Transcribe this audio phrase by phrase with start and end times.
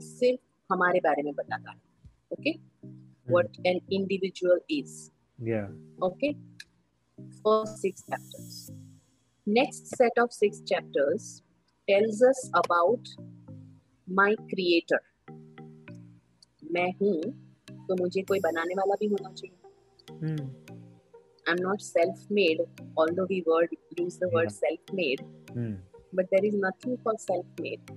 [0.00, 0.40] सिर्फ़
[0.70, 1.78] हमारे बारे में बताता है।
[2.32, 2.52] Okay
[3.30, 4.94] what an individual is
[6.04, 6.32] okay
[7.44, 8.66] chapters
[9.46, 11.42] next set of six chapters
[11.88, 13.08] tells us about
[14.08, 15.00] my creator
[16.72, 17.20] मैं हूँ
[17.88, 19.54] तो मुझे कोई बनाने वाला भी होना चाहिए।
[21.48, 22.60] I am not self made
[23.14, 25.22] although we word use the word self made
[26.14, 27.90] but there is nothing for self made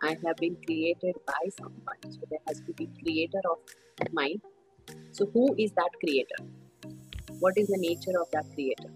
[0.00, 4.40] I have been created by someone, so there has to be creator of mine.
[5.10, 6.44] So who is that creator?
[7.40, 8.90] What is the nature of that creator?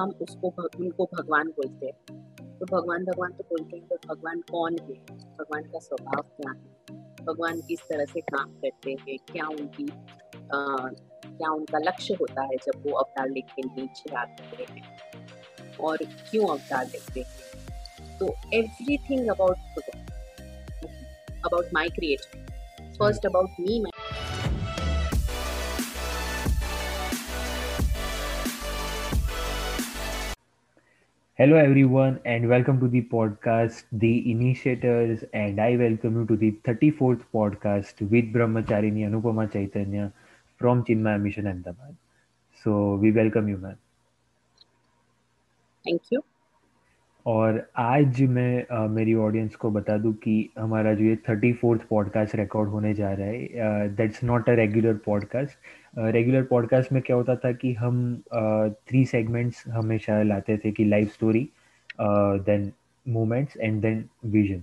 [0.00, 0.48] हम उसको
[0.80, 4.94] उनको भगवान बोलते हैं तो भगवान भगवान तो बोलते हैं तो भगवान कौन है
[5.38, 10.60] भगवान का स्वभाव क्या है भगवान किस तरह से काम करते हैं क्या उनकी आ,
[11.26, 16.86] क्या उनका लक्ष्य होता है जब वो अवतार लेके नीचे आते हैं और क्यों अवतार
[16.86, 17.57] लेते हैं
[18.18, 19.56] So everything about
[21.44, 22.24] about my creator.
[22.98, 23.28] First hmm.
[23.28, 23.80] about me.
[23.82, 23.90] My
[31.36, 35.22] Hello, everyone, and welcome to the podcast, The Initiators.
[35.32, 40.12] And I welcome you to the 34th podcast with Brahmacharini Anupama Chaitanya
[40.56, 41.94] from Chinmaya Mission Ahmedabad.
[42.64, 43.78] So, we welcome you, ma'am.
[45.84, 46.24] Thank you.
[47.28, 51.80] और आज मैं आ, मेरी audience को बता दूँ कि हमारा जो ये थर्टी फोर्थ
[51.90, 57.16] पॉडकास्ट रिकॉर्ड होने जा रहा है that's not a regular podcast regular podcast में क्या
[57.16, 58.00] होता था कि हम
[58.88, 61.48] थ्री uh, सेगमेंट्स हमेशा लाते थे कि life story
[62.48, 62.72] then
[63.06, 64.62] moments and then vision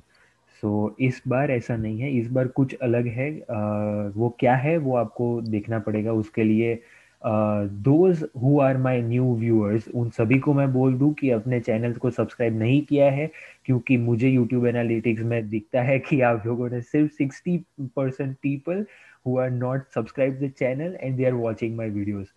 [0.64, 4.78] so इस बार ऐसा नहीं है इस बार कुछ अलग है uh, वो क्या है
[4.78, 6.80] वो आपको देखना पड़ेगा उसके लिए
[7.26, 11.94] those who are my new viewers उन सभी को मैं बोल दूँ कि अपने चैनल
[11.94, 13.30] को सब्सक्राइब नहीं किया है,
[13.66, 17.58] क्योंकि मुझे यूट्यूब एनालिटिक्स में दिखता है कि आप लोगों ने सिर्फ़ sixty
[17.96, 18.86] percent people
[19.28, 22.28] who are not subscribe the channel and they are watching my videos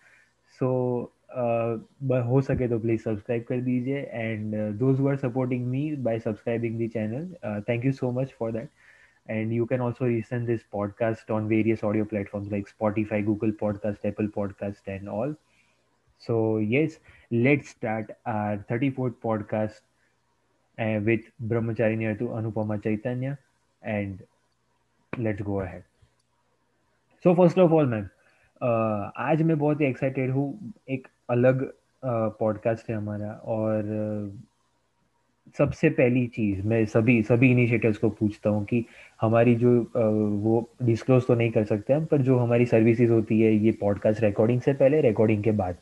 [0.59, 0.71] so
[2.27, 6.79] हो सके तो प्लीज़ सब्सक्राइब कर दीजिए and those who are supporting me by subscribing
[6.79, 8.69] the channel thank you so much for that
[9.29, 14.05] and you can also listen this podcast on various audio platforms like spotify google podcast
[14.11, 15.35] apple podcast and all
[16.27, 16.99] so yes
[17.31, 19.81] let's start our 34th podcast
[20.79, 21.21] uh, with
[21.53, 23.37] brahmacharini to anupama chaitanya
[23.83, 24.23] and
[25.19, 25.83] let's go ahead
[27.23, 28.09] so first of all ma'am
[28.67, 31.71] uh, आज मैं बहुत ही excited हूँ एक अलग
[32.41, 34.48] podcast uh, है हमारा और uh,
[35.57, 38.85] सबसे पहली चीज़ मैं सभी सभी इनिशिएटर्स को पूछता हूँ कि
[39.21, 39.71] हमारी जो
[40.43, 44.21] वो डिस्क्लोज तो नहीं कर सकते हम पर जो हमारी सर्विसेज़ होती है ये पॉडकास्ट
[44.23, 45.77] रिकॉर्डिंग से पहले रिकॉर्डिंग के बाद।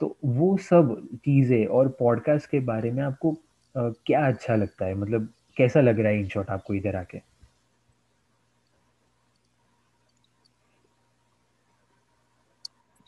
[0.00, 3.36] तो वो सब चीज़ें और पॉडकास्ट के बारे में आपको
[3.74, 4.94] क्या अच्छा लगता है?
[4.94, 7.18] मतलब कैसा लग रहा है इन शॉर्ट आपको इधर आके?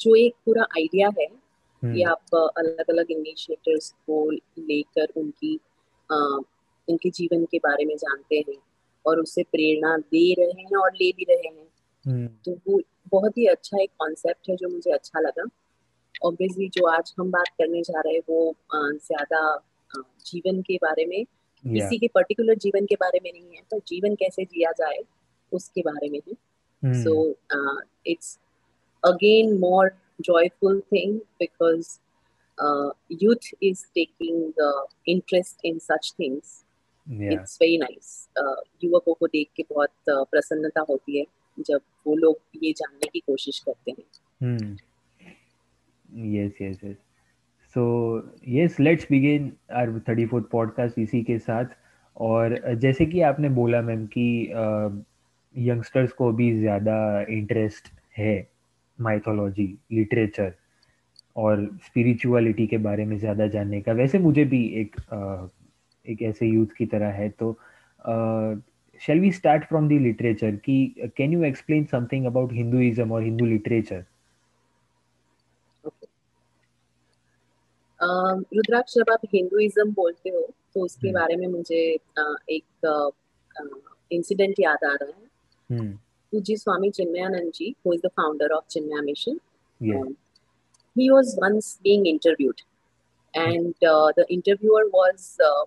[0.01, 5.59] जो एक पूरा आइडिया है कि हम्म। आप अलग अलग इनिशिएटर्स को लेकर उनकी
[6.11, 8.57] उनके जीवन के बारे में जानते हैं
[9.05, 11.67] और उससे प्रेरणा दे रहे हैं और ले भी रहे हैं।
[12.05, 12.81] हम्म। तो वो
[13.13, 15.45] बहुत ही अच्छा एक कॉन्सेप्ट है जो मुझे अच्छा लगा।
[16.25, 19.41] ऑब्वियसली जो आज हम बात करने जा रहे हैं वो ज़्यादा
[20.27, 21.25] जीवन के बारे में
[21.65, 25.03] किसी के पर्टिकुलर जीवन के बारे में नहीं है पर जीवन कैसे जिया जाए
[25.53, 27.15] उसके बारे में है। So
[28.07, 28.39] it's
[29.03, 29.91] again more
[30.21, 31.89] joyful thing because
[32.59, 36.65] uh, youth is taking uh, interest in such things.
[37.07, 37.33] Yeah.
[37.33, 38.29] it's very nice.
[38.37, 41.25] Uh, युवकों को देख के बहुत uh, प्रसन्नता होती है
[41.59, 44.77] जब वो लोग ये जानने की कोशिश करते हैं।
[46.35, 46.97] Yes yes yes
[47.75, 47.85] so
[48.49, 51.65] yes let's begin our thirty fourth podcast इसी के साथ।
[52.17, 54.29] और जैसे कि आपने बोला मैम कि
[55.55, 56.99] यंगस्टर्स को भी ज़्यादा
[57.31, 58.49] इंटरेस्ट है
[59.01, 60.55] माइथोलॉजी लिटरेचर
[61.37, 64.97] और स्पिरिचुअलिटी के बारे में ज़्यादा जानने का। वैसे मुझे भी एक
[66.09, 67.53] एक ऐसे यूथ की तरह है तो
[69.01, 73.47] shall we start from the literature कि can you explain something about Hinduism और हिंदू
[73.47, 74.05] लिटरेचर
[78.03, 80.41] रुद्राक्ष जब आप हिंदुइज्म बोलते हो
[80.75, 81.19] तो उसके hmm.
[81.19, 81.99] बारे में मुझे
[82.51, 83.13] एक
[84.13, 85.97] इंसिडेंट याद आ रहा है। hmm.
[86.33, 89.39] पूज्य Swami Chinmayananda ji who is the founder of Chinmaya mission
[90.97, 92.63] he was once being interviewed
[93.35, 95.65] and uh, the interviewer was uh,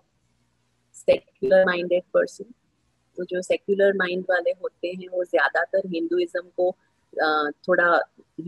[1.04, 2.54] secular minded person
[3.18, 6.68] तो जो सेक्युलर माइंड वाले होते हैं वो ज़्यादातर हिंदुइज्म को
[7.26, 7.88] uh, थोड़ा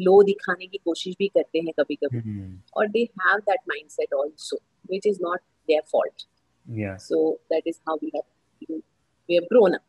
[0.06, 2.52] लो दिखाने की कोशिश भी करते हैं कभी कभी mm-hmm.
[2.76, 4.56] और they have that mindset also
[4.90, 6.26] which is not their fault
[6.66, 8.24] yeah so that is how we have
[8.60, 8.82] been
[9.28, 9.82] we have grown up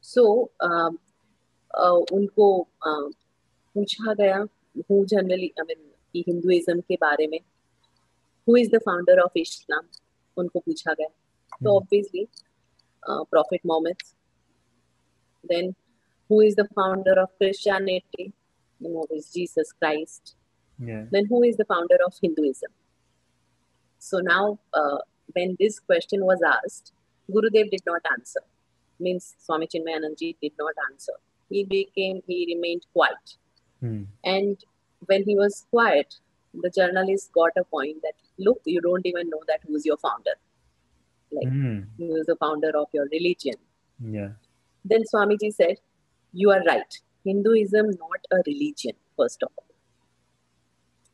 [0.00, 0.90] so uh,
[1.74, 2.48] uh, उनको
[2.86, 3.12] uh,
[3.74, 4.36] पूछा गया
[4.90, 7.38] हु जनरली आई मीन कि Hinduism के बारे में
[8.48, 9.86] who is the founder of Islam
[10.40, 11.08] उनको पूछा गया
[11.64, 12.26] तो obviously
[13.08, 14.02] prophet Mohammad
[15.52, 15.74] then
[16.30, 18.32] who is the founder of Christianity?
[18.80, 20.36] You know, is Jesus Christ.
[20.78, 21.04] Yeah.
[21.10, 22.70] Then who is the founder of Hinduism?
[23.98, 24.98] So now, uh,
[25.34, 26.92] when this question was asked,
[27.30, 28.40] Gurudev did not answer.
[29.00, 31.12] Means Swami Chinmayananji did not answer.
[31.50, 33.36] He became, he remained quiet.
[33.80, 34.04] Hmm.
[34.24, 34.56] And
[35.07, 36.15] when he was quiet,
[36.53, 40.35] the journalist got a point that, look, you don't even know that who's your founder.
[41.31, 41.79] Like, Hmm.
[41.97, 43.55] who is the founder of your religion.
[44.17, 44.33] Yeah.
[44.93, 45.77] Then Swamiji said,
[46.33, 46.95] You are right.
[47.25, 49.65] Hinduism not a religion, first of all.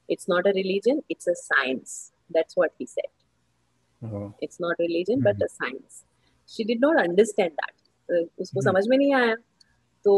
[0.09, 2.11] It's not a religion, it's a science.
[2.29, 3.11] That's what he said.
[4.03, 4.33] Oh.
[4.41, 6.03] It's not religion, but a science.
[6.47, 7.73] She did not understand that.
[8.13, 8.67] Uh, उसको Hmm.
[8.69, 9.35] समझ में नहीं आया
[10.05, 10.15] तो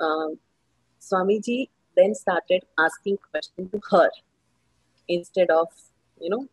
[0.00, 0.36] uh,
[1.08, 1.56] Swami ji
[1.99, 4.09] then started asking question to her
[5.07, 5.67] instead of
[6.19, 6.47] you know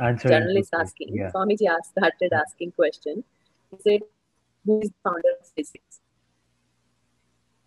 [0.00, 0.28] Answer.
[0.28, 1.14] journalist asking.
[1.14, 1.30] Yeah.
[1.30, 3.24] Swami ji asked, started asking question.
[3.70, 4.00] He said
[4.64, 6.00] who is the founder of physics?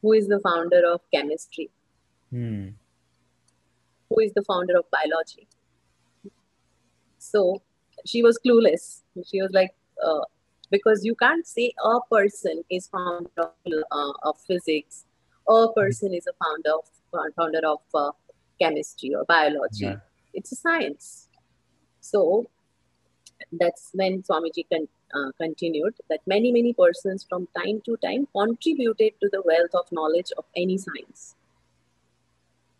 [0.02, 1.70] Who is the founder of chemistry?
[2.32, 2.70] Hmm.
[4.10, 5.48] who is the founder of biology?
[7.18, 7.62] So
[8.06, 9.02] she was clueless.
[9.26, 9.74] She was like
[10.04, 10.22] uh,
[10.72, 13.50] because you can't say a person is founder of,
[13.92, 15.06] uh, of physics.
[15.48, 16.86] A person is a founder of
[17.38, 18.12] founder of uh,
[18.62, 19.96] chemistry or biology Yeah.
[20.34, 21.30] it's a science
[22.02, 22.20] so
[23.62, 24.88] that's when swamiji con-
[25.18, 29.86] uh, continued that many many persons from time to time contributed to the wealth of
[29.92, 31.36] knowledge of any science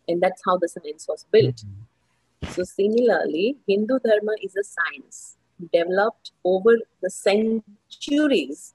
[0.08, 2.50] and that's how the science was built Hmm.
[2.54, 5.36] so similarly, Hindu Dharma is a science
[5.72, 8.74] developed over the centuries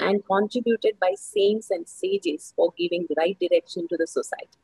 [0.00, 4.58] and contributed by saints and sages for giving the right direction to the society.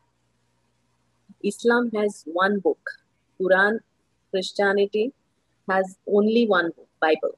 [1.44, 2.80] Islam has one book.
[3.40, 3.80] Quran,
[4.32, 5.14] Christianity
[5.70, 7.38] has only one book, Bible.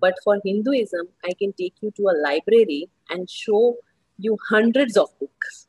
[0.00, 3.76] But for Hinduism, I can take you to a library and show
[4.18, 5.66] you hundreds of books.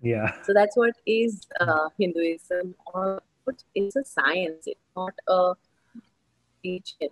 [0.00, 0.32] Yeah.
[0.44, 2.74] So that's what is uh, Hinduism.
[2.94, 3.20] Or
[3.74, 4.66] it's a science.
[4.66, 5.54] It's not a
[6.64, 7.10] religion,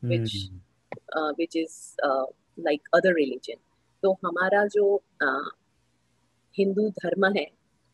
[0.00, 0.58] which Hmm.
[1.16, 3.58] uh, which is uh, like other religion.
[4.02, 5.50] तो हमारा जो uh,
[6.58, 7.46] Hindu धर्म है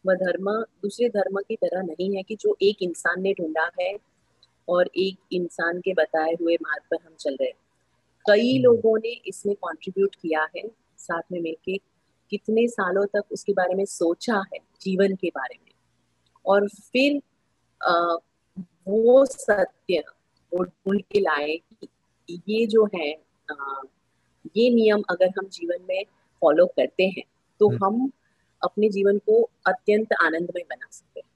[0.04, 0.52] वह धर्म
[0.82, 3.96] दूसरे धर्म की तरह नहीं है कि जो एक इंसान ने ढूंढा है
[4.68, 7.58] और एक इंसान के बताए हुए मार्ग पर हम चल रहे हैं
[8.26, 10.68] कई हम्म। लोगों ने इसमें कंट्रीब्यूट किया है
[11.00, 11.78] साथ में मिलके
[12.32, 15.72] कितने सालों तक उसके बारे में सोचा है जीवन के बारे में
[16.46, 17.22] और फिर
[17.82, 18.18] अ,
[18.88, 20.04] वो सत्य
[20.52, 23.12] वो ढूंढ के लाए कि ये जो है
[23.50, 23.56] अ,
[24.56, 26.04] ये नियम अगर हम जीवन में
[26.42, 27.24] फॉलो करते हैं
[27.60, 28.12] तो हम्म। हम
[28.64, 31.30] अपने जीवन को अत्यंत आनंदमय बना सकते हैं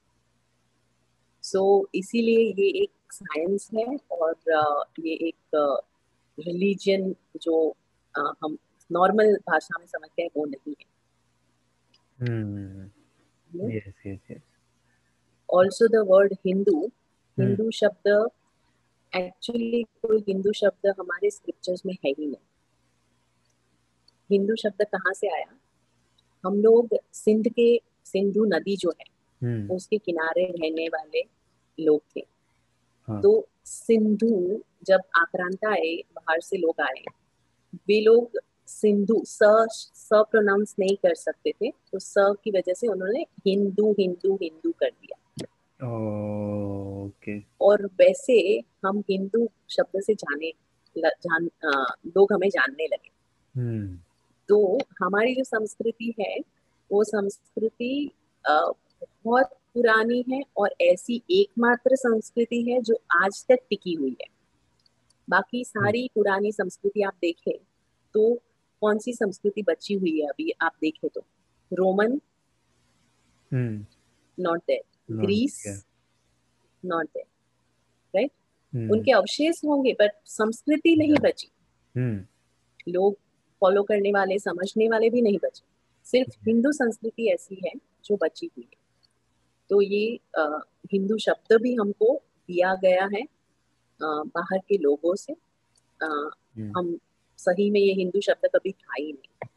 [1.44, 1.62] सो
[1.94, 4.34] इसीलिए ये एक साइंस है और
[5.06, 5.56] ये एक
[6.38, 7.56] रिलीजन जो
[8.14, 8.56] हम
[8.90, 10.86] नॉर्मल भाषा में समझते हैं वो नहीं है
[12.18, 12.86] Hmm.
[13.50, 14.40] Yes, yes.
[15.48, 16.80] Also the word Hindu.
[17.38, 18.08] Hindu शब्द
[19.12, 22.46] एक्चुअली कोई हिंदू शब्द हमारे स्क्रिप्चर्स में है ही नहीं
[24.30, 25.46] हिंदू शब्द कहाँ से आया
[26.44, 27.68] हम लोग सिंध के
[28.06, 29.06] सिंधु नदी जो है
[29.42, 29.70] Hmm.
[29.72, 31.22] उसके किनारे रहने वाले
[31.78, 32.20] लोग थे
[33.08, 33.20] हाँ.
[33.22, 33.30] तो
[33.64, 37.02] सिंधु जब आक्रांत आए बाहर से लोग आए
[37.88, 39.38] वे लोग सिंधु स
[39.72, 42.14] स प्रोनाउंस नहीं कर सकते थे तो स
[42.44, 45.46] की वजह से उन्होंने हिंदू हिंदू हिंदू कर दिया
[45.80, 47.38] Oh, okay.
[47.60, 48.38] और वैसे
[48.86, 50.52] हम हिंदू शब्द से जाने
[50.96, 51.70] ल- जान अ,
[52.06, 53.10] लोग हमें जानने लगे
[53.54, 53.86] Hmm.
[54.48, 56.36] तो हमारी जो संस्कृति है
[56.90, 58.10] वो संस्कृति
[58.46, 64.26] बहुत पुरानी है और ऐसी एकमात्र संस्कृति है जो आज तक टिकी हुई है।
[65.28, 67.56] बाकी सारी पुरानी संस्कृति आप देखें
[68.14, 68.34] तो
[68.80, 71.20] कौन सी संस्कृति बची हुई है अभी आप देखें तो?
[71.72, 72.20] Roman.
[73.52, 75.84] Not there Greece?
[76.84, 77.26] Not there
[78.72, 78.90] Hmm.
[78.92, 81.48] उनके अवशेष होंगे बट संस्कृति नहीं बची।
[81.94, 82.18] Hmm.
[82.88, 83.16] लोग
[83.60, 85.62] फॉलो करने वाले समझने वाले भी नहीं बचे।
[86.04, 87.72] सिर्फ़ हिंदू संस्कृति ऐसी है
[88.04, 88.78] जो बची हुई है।
[89.70, 90.20] तो ये
[90.92, 93.22] हिंदू शब्द भी हमको दिया गया है
[94.02, 95.32] अ, बाहर के लोगों से।
[96.02, 96.72] अ, Hmm.
[96.76, 96.98] हम
[97.36, 99.48] सही में ये हिंदू शब्द कभी था ही नहीं।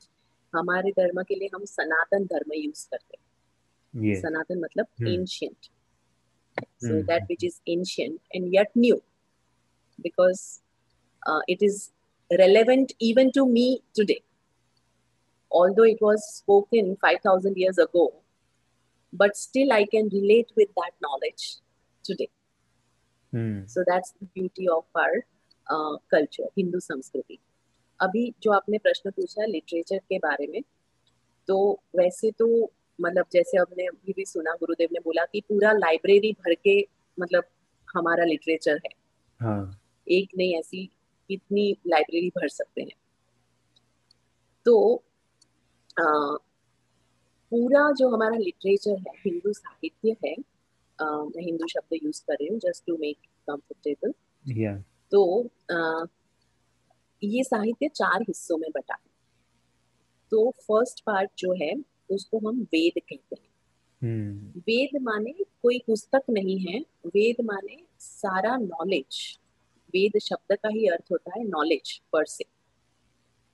[0.55, 3.25] हमारे धर्म के लिए हम सनातन धर्म यूज़ करते हैं.
[4.21, 4.85] सनातन मतलब.
[5.07, 5.55] Ancient
[6.63, 8.95] so that which is is and new
[10.01, 10.61] because
[11.29, 11.91] uh, it is
[12.31, 14.21] relevant even to me today
[15.51, 18.13] although it was spoken 5000 years ago
[19.13, 21.57] but still i can relate with that knowledge
[22.03, 22.29] today
[23.33, 23.61] hmm.
[23.65, 25.15] so that's the beauty of our
[25.67, 27.39] uh, culture hindu samskriti
[27.99, 30.61] अभी जो आपने प्रश्न पूछा literature के बारे में
[31.47, 31.57] तो
[31.95, 32.47] वैसे तो
[33.01, 36.87] मतलब जैसे हमने अभी भी सुना गुरुदेव ने बोला कि पूरा लाइब्रेरी भर के
[37.19, 37.43] मतलब
[37.95, 38.89] हमारा लिटरेचर है
[39.41, 39.81] हाँ.
[40.07, 40.89] एक नहीं ऐसी
[41.31, 42.95] कितनी लाइब्रेरी भर सकते हैं।
[44.65, 44.75] तो
[45.99, 46.05] आ,
[47.51, 50.33] पूरा जो हमारा लिटरेचर है हिंदू साहित्य है
[50.99, 53.17] आ, मैं हिंदू शब्द यूज़ कर रही हूँ जस्ट टू मेक
[53.49, 54.13] कंफर्टेबल
[55.11, 55.21] तो
[55.71, 56.05] आ,
[57.23, 59.09] ये साहित्य चार हिस्सों में बटा है।
[60.31, 61.73] तो फ़र्स्ट पार्ट जो है
[62.11, 63.49] उसको हम वेद कहते हैं।
[64.01, 64.61] Hmm.
[64.61, 69.39] वेद माने कोई पुस्तक नहीं है वेद माने सारा नॉलेज
[69.93, 72.43] वेद शब्द का ही अर्थ होता है नॉलेज पर से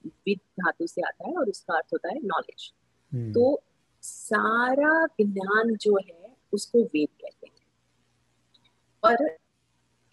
[0.08, 2.74] विद धातु से आता है और उसका अर्थ होता है नॉलेज
[3.15, 3.34] hmm.
[3.34, 3.63] तो
[4.01, 7.67] सारा ज्ञान जो है उसको वेद कहते हैं।
[9.03, 9.38] पर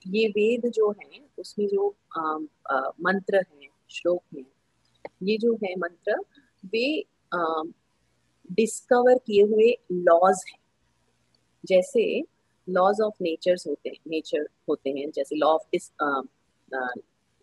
[0.07, 2.21] ये वेद जो है उसमें जो आ,
[2.71, 4.45] आ, मंत्र है श्लोक है
[5.23, 6.17] ये जो है मंत्र
[6.67, 7.05] वे
[8.53, 10.59] डिस्कवर किए हुए लॉज हैं।
[11.65, 12.23] जैसे
[12.70, 15.68] लॉज ऑफ नेचर्स होते हैं नेचर होते हैं जैसे law of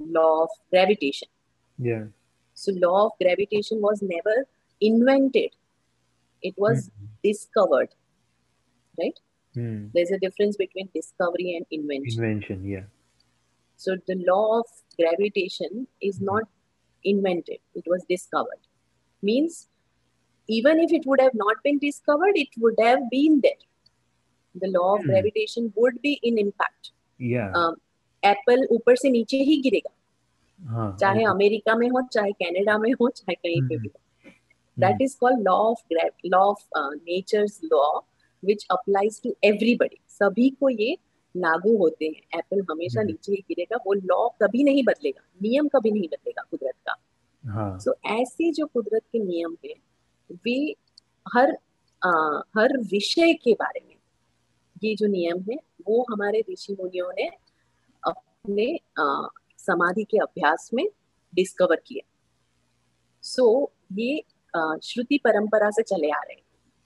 [0.00, 2.10] law of gravitation
[2.56, 4.44] so law of gravitation was never
[4.90, 5.54] invented
[6.46, 7.06] it was mm-hmm.
[7.26, 7.94] discovered
[8.98, 9.16] right
[9.60, 9.78] mm.
[9.94, 12.84] there's a difference between discovery and invention invention yeah
[13.84, 16.26] so the law of gravitation is mm.
[16.28, 16.50] not
[17.12, 18.68] invented it was discovered
[19.30, 19.56] means
[20.48, 23.52] even if it would have not been discovered, it would have been there.
[24.57, 25.09] The law of hmm.
[25.09, 26.91] gravitation would be in impact.
[27.21, 27.63] Yeah.
[27.63, 27.75] Um,
[28.23, 29.95] apple ऊपर से नीचे ही गिरेगा।
[30.65, 34.29] हाँ, चाहे America में हो चाहे Canada में हो चाहे कहीं पे भी हो।
[34.79, 37.99] That is called law of law of nature's law
[38.45, 40.97] which applies to everybody सभी को ये
[41.37, 45.91] लागू होते हैं। एप्पल हमेशा नीचे ही गिरेगा। वो लॉ कभी नहीं बदलेगा। नियम कभी
[45.91, 46.93] नहीं बदलेगा कुदरत का।
[47.45, 47.79] सो हाँ.
[47.79, 49.73] so, ऐसे जो कुदरत के नियम है
[50.31, 50.75] वे
[51.33, 51.57] हर
[52.05, 52.09] आ,
[52.57, 53.90] हर विषय के बारे में
[54.83, 55.57] ये जो नियम है
[55.87, 57.27] वो हमारे ऋषि मुनियों ने
[58.07, 58.79] अपने
[59.57, 60.85] समाधि के अभ्यास में
[61.35, 62.07] डिस्कवर किया।
[63.21, 64.23] सो so, ये
[64.83, 66.43] श्रुति परंपरा से चले आ रहे हैं।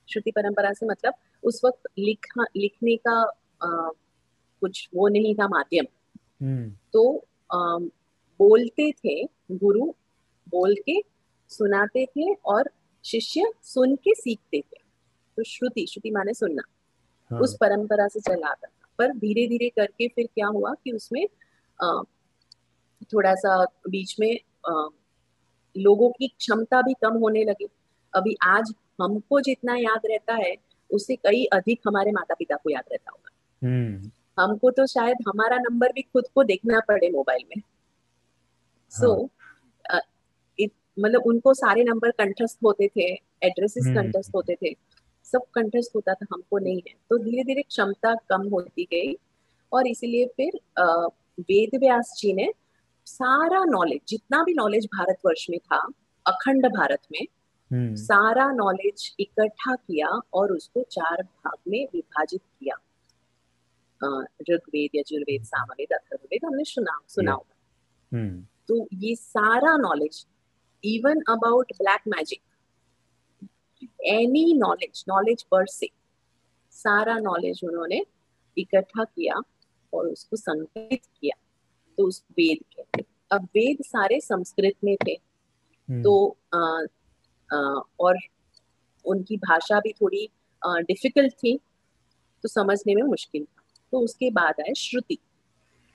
[0.09, 3.21] श्रुति परंपरा से मतलब उस वक्त लिखा लिखने का
[3.63, 3.89] आ,
[4.61, 5.85] कुछ वो नहीं था माध्यम।
[6.43, 6.77] hmm.
[6.93, 7.77] तो आ,
[8.39, 9.85] बोलते थे गुरु
[10.49, 11.03] बोल के
[11.49, 12.71] सुनाते थे और
[13.05, 14.77] शिष्य सुन के सीखते थे।
[15.37, 16.61] तो श्रुति श्रुति माने सुनना।
[17.35, 17.41] हाँ.
[17.41, 21.25] उस परंपरा से चला आता था पर धीरे धीरे करके फिर क्या हुआ कि उसमें
[21.79, 22.01] आ,
[23.13, 24.33] थोड़ा सा बीच में
[24.69, 24.87] आ,
[25.75, 27.67] लोगों की क्षमता भी कम होने लगी
[28.13, 30.55] अभी आज हमको जितना याद रहता है
[30.89, 34.09] उससे कई अधिक हमारे माता पिता को याद रहता होगा hmm.
[34.37, 37.61] हमको तो शायद हमारा नंबर भी खुद को देखना पड़े मोबाइल में
[38.91, 39.29] सो so,
[39.91, 40.01] हाँ.
[40.99, 43.07] मतलब उनको सारे नंबर कंठस्थ होते थे
[43.43, 44.71] एड्रेसेस हम्म। कंठस्थ होते थे
[45.25, 49.15] सब कंठस्थ होता था हमको नहीं है। तो धीरे धीरे क्षमता कम होती गई
[49.71, 50.59] और इसीलिए फिर
[51.41, 52.51] वेद व्यास जी ने
[53.07, 55.77] सारा नॉलेज जितना भी नॉलेज भारतवर्ष में था
[56.25, 57.25] अखंड भारत में
[57.71, 62.75] हम्म। सारा नॉलेज इकट्ठा किया और उसको चार भाग में विभाजित किया।
[64.49, 70.25] ऋग्वेद यजुर्वेद सामवेद अथर्ववेद हमने सुना सुना होगा। हम्म। तो ये सारा knowledge
[70.83, 72.39] even about black magic
[74.13, 75.87] any knowledge knowledge per se
[76.71, 78.05] सारा नॉलेज उन्होंने
[78.57, 79.35] इकट्ठा किया
[79.93, 81.41] और उसको संकलित किया
[81.97, 85.15] तो उस वेद कहते अब वेद सारे संस्कृत में थे
[85.91, 86.57] तो आ,
[87.53, 88.17] आ, और
[89.05, 90.29] उनकी भाषा भी थोड़ी
[90.67, 91.59] डिफ़िकल्ट थी
[92.43, 95.17] तो समझने में मुश्किल था। तो उसके बाद आए श्रुति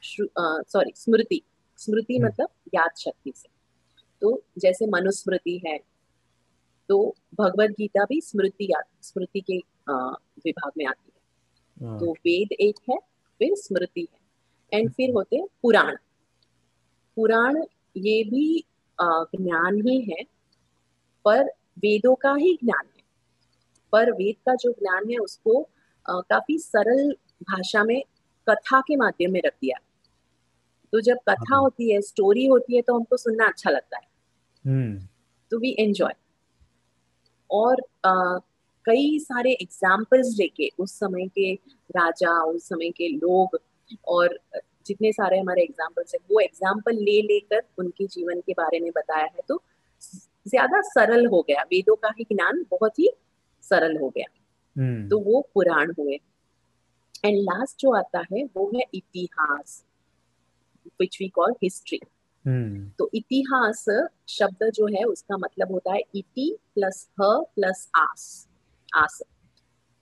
[0.02, 1.42] सॉरी स्मृति।
[1.76, 3.48] स्मृति मतलब याद शक्ति से।
[4.20, 5.78] तो जैसे मनुस्मृति है
[6.90, 6.96] तो
[7.38, 9.56] भगवत गीता भी स्मृति स्मृति के
[10.44, 12.96] विभाग में आती है। हाँ। तो वेद एक है
[13.40, 15.96] फिर स्मृति है। एंड फिर होते हैं पुराण।
[17.16, 17.62] पुराण
[17.96, 18.64] ये भी
[18.98, 20.22] ज्ञान ही है
[21.24, 23.02] पर वेदों का ही ज्ञान है।
[23.92, 25.60] पर वेद का जो ज्ञान है उसको
[26.06, 27.10] आ, काफ़ी सरल
[27.42, 28.02] भाषा में
[28.46, 29.78] कथा के माध्यम में रख दिया।
[30.92, 35.08] तो जब कथा हाँ। होती है स्टोरी होती है तो हमको सुनना अच्छा लगता है।
[35.50, 36.12] तो वी एंजॉय
[37.50, 37.76] और
[38.06, 38.40] uh,
[38.84, 41.54] कई सारे एग्जाम्पल्स लेके उस समय के
[41.96, 43.58] राजा उस समय के लोग
[44.08, 44.38] और
[44.86, 49.24] जितने सारे हमारे एग्जाम्पल्स है वो एग्ज़ाम्पल ले लेकर उनके जीवन के बारे में बताया
[49.24, 49.62] है तो
[50.48, 53.10] ज़्यादा सरल हो गया। वेदों का ही ज्ञान बहुत ही
[53.62, 54.26] सरल हो गया।
[54.76, 55.10] hmm.
[55.10, 56.18] तो वो पुराण हुए।
[57.24, 59.84] एंड लास्ट जो आता है वो है इतिहास
[61.00, 62.00] विच वी कॉल हिस्ट्री
[62.98, 63.84] तो इतिहास
[64.28, 68.48] शब्द जो है उसका मतलब होता है इति प्लस ह प्लस आस।
[68.88, 69.22] आस।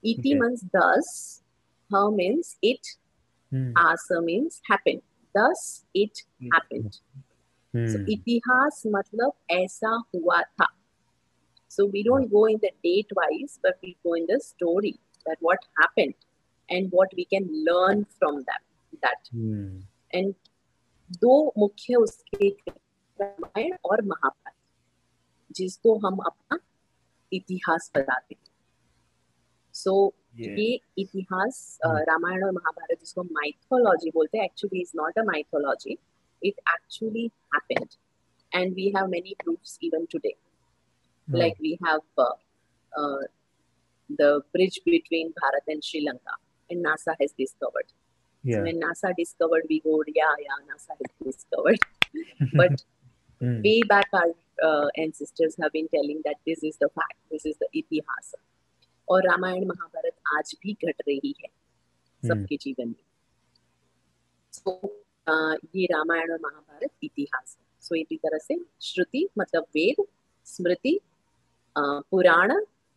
[0.04, 1.42] इति मीन्स दस
[1.90, 2.96] ह means it
[3.78, 5.00] us means happen
[5.34, 5.62] दस
[5.96, 6.88] इट हैपन
[8.10, 10.66] इतिहास मतलब ऐसा हुआ था।
[11.70, 14.92] So we don't go in the date wise but we go in the story
[15.26, 16.14] that what happened
[16.68, 18.62] and what we can learn from that
[19.04, 19.28] that
[20.14, 20.34] and
[21.12, 22.48] दो मुख्य उसके
[23.20, 26.58] रामायण और महाभारत जिसको हम अपना
[27.32, 28.50] इतिहास बताते हैं।
[29.74, 35.98] सो ये इतिहास रामायण और महाभारत जिसको माइथोलॉजी बोलते हैं actually is not a mythology
[36.44, 37.88] it actually happened
[38.54, 40.34] and we have many proofs even today
[41.28, 41.38] No.
[41.38, 42.36] Like we have uh,
[42.98, 43.20] uh,
[44.18, 46.36] the bridge between Bharat and Sri Lanka,
[48.44, 48.62] Yeah.
[48.62, 51.78] When NASA discovered, we go, yeah, yeah, NASA has discovered.
[52.54, 52.84] but
[53.42, 53.62] mm.
[53.64, 57.56] way back, our uh, ancestors have been telling that this is the fact, this is
[57.58, 58.34] the itihas.
[59.08, 61.48] और रामायण महाभारत आज भी घट रही है
[62.22, 62.62] सबके hmm.
[62.62, 63.04] जीवन में
[64.52, 64.88] सो so,
[65.26, 70.04] uh, ये रामायण और महाभारत इतिहास है सो so, इसी तरह से श्रुति मतलब वेद
[70.46, 70.98] स्मृति
[71.76, 72.52] पुराण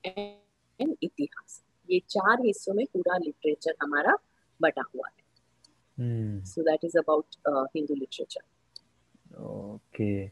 [0.06, 4.18] एंड इतिहास ये चार हिस्सों में पूरा लिटरेचर हमारा
[4.62, 5.21] बटा हुआ है
[6.46, 8.42] so that is about Hindu literature
[9.44, 10.28] okay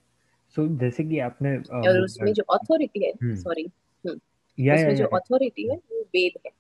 [0.56, 5.06] so जैसे कि आपने uh, और उसमें जो अथॉरिटी है सॉरी हम्म, हम्म। उसमें जो
[5.06, 6.52] अथॉरिटी है वो वेद है।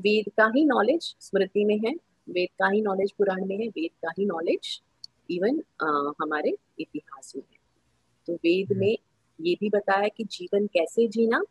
[0.00, 1.94] वेद का ही नॉलेज स्मृति में है
[2.28, 4.82] वेद का ही नॉलेज पुराण में है वेद का ही नॉलेज
[5.30, 7.58] इवन uh, हमारे इतिहास में है।
[8.26, 8.96] तो वेद में
[9.40, 11.42] ये भी बताया कि जीवन कैसे जीना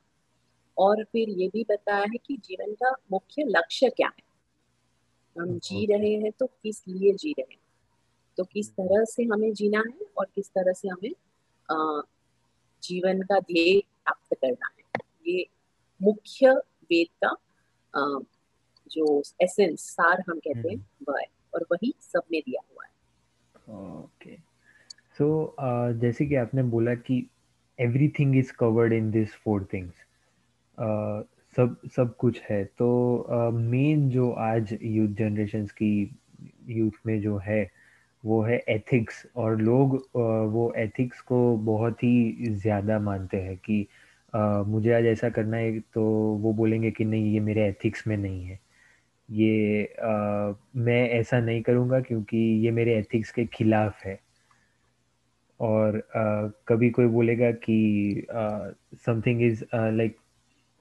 [0.77, 4.28] और फिर ये भी बताया है कि जीवन का मुख्य लक्ष्य क्या है।
[5.39, 7.61] हम जी रहे हैं तो किस लिए जी रहे हैं?
[8.37, 11.13] तो किस तरह से हमें जीना है और किस तरह से हमें
[12.83, 14.83] जीवन का ध्येय प्राप्त करना है?
[15.27, 15.45] ये
[16.01, 16.51] मुख्य
[16.91, 17.33] वेद का
[18.91, 22.85] जो एसेंस सार हम कहते हैं हम्म। वह है और वही सब में दिया हुआ
[22.85, 22.91] है।
[23.97, 24.35] ओके।
[25.17, 25.55] सो
[25.99, 27.25] जैसे कि आपने बोला कि
[27.79, 29.93] everything is covered in this four things
[31.59, 36.17] सब सब कुछ है। तो मेन uh, जो आज यूथ जनरेशन की
[36.69, 37.71] यूथ में जो है
[38.23, 43.87] वो है एथिक्स और लोग uh, वो एथिक्स को बहुत ही ज़्यादा मानते हैं कि
[44.33, 46.03] uh, मुझे आज ऐसा करना है तो
[46.43, 48.59] वो बोलेंगे कि नहीं ये मेरे एथिक्स में नहीं है।
[49.29, 54.19] ये uh, मैं ऐसा नहीं करूँगा क्योंकि ये मेरे एथिक्स के खिलाफ है।
[55.59, 58.25] और uh, कभी कोई बोलेगा कि
[59.05, 60.17] समथिंग इज़ लाइक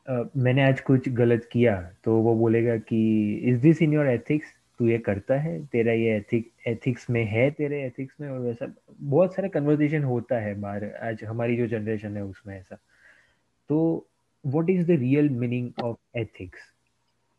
[0.09, 2.99] मैंने आज कुछ गलत किया तो वो बोलेगा कि
[3.49, 4.47] is this in your ethics?
[4.79, 5.67] तू ये करता है?
[5.67, 8.29] तेरा ये एथिक एथिक्स में है तेरे एथिक्स में?
[8.31, 12.79] और वैसा बहुत सारा कन्वर्जेशन होता है बाहर आज हमारी जो जनरेशन है उसमें ऐसा।
[13.71, 14.07] तो
[14.47, 16.73] what is the real meaning of ethics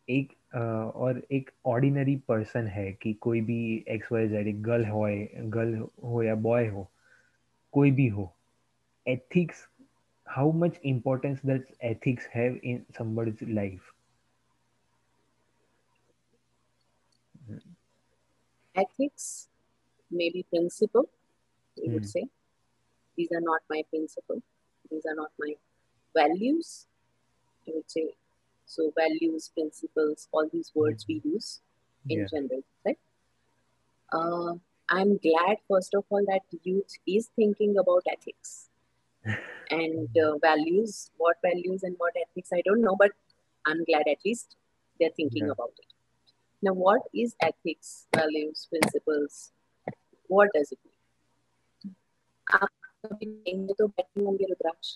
[0.07, 4.85] एक uh, और एक ऑर्डिनरी पर्सन है कि कोई भी एक्स वाई जेड एक गर्ल
[4.85, 5.05] हो
[5.49, 6.87] गर्ल हो या बॉय हो
[7.73, 8.33] कोई भी हो
[9.05, 9.65] ethics
[10.35, 13.93] how much importance does ethics have in somebody's life
[18.75, 19.47] ethics
[20.11, 21.09] maybe principle
[21.77, 21.93] we hmm.
[21.95, 22.23] would say
[23.17, 24.41] these are not my principle
[24.91, 25.51] these are not my
[26.15, 26.85] values
[27.67, 28.05] i would say
[28.65, 31.13] so values principles all these words hmm.
[31.13, 31.59] we use
[32.07, 32.25] in yeah.
[32.33, 32.99] general right
[34.11, 34.53] uh,
[34.91, 38.68] I'm glad, first of all, that youth is thinking about ethics
[39.25, 41.11] and uh, values.
[41.17, 43.11] What values and what ethics, I don't know, but
[43.65, 44.55] I'm glad at least
[44.99, 45.51] they're thinking yeah.
[45.51, 45.85] about it.
[46.61, 49.51] Now, what is ethics, values, principles?
[50.27, 51.95] What does it mean?
[52.53, 52.69] आप
[53.05, 54.95] कभी train में तो बैठे होंगे रुद्राक्ष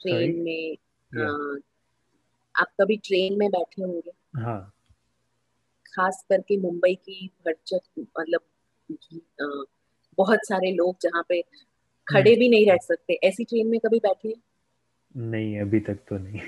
[0.00, 0.76] train में
[1.12, 1.62] yeah.
[2.60, 4.60] आप कभी train में बैठे होंगे हाँ
[5.86, 7.80] खास करके मुंबई की भरचक
[8.18, 8.40] मतलब
[10.18, 11.42] बहुत सारे लोग जहाँ पे
[12.08, 14.34] खड़े हम्म। भी नहीं रह सकते। ऐसी ट्रेन में कभी बैठे
[15.16, 16.40] नहीं अभी तक तो नहीं।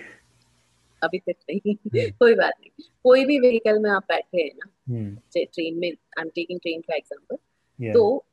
[1.02, 4.70] अभी तक नहीं। हम्म। कोई बात नहीं। कोई भी व्हीकल में आप बैठे हैं ना
[5.34, 7.36] ट्रेन हम्म। में आई एम टेकिंग ट्रेन का एग्जांपल
[7.92, 8.24] तो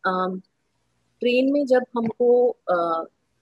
[1.20, 2.52] ट्रेन में जब हमको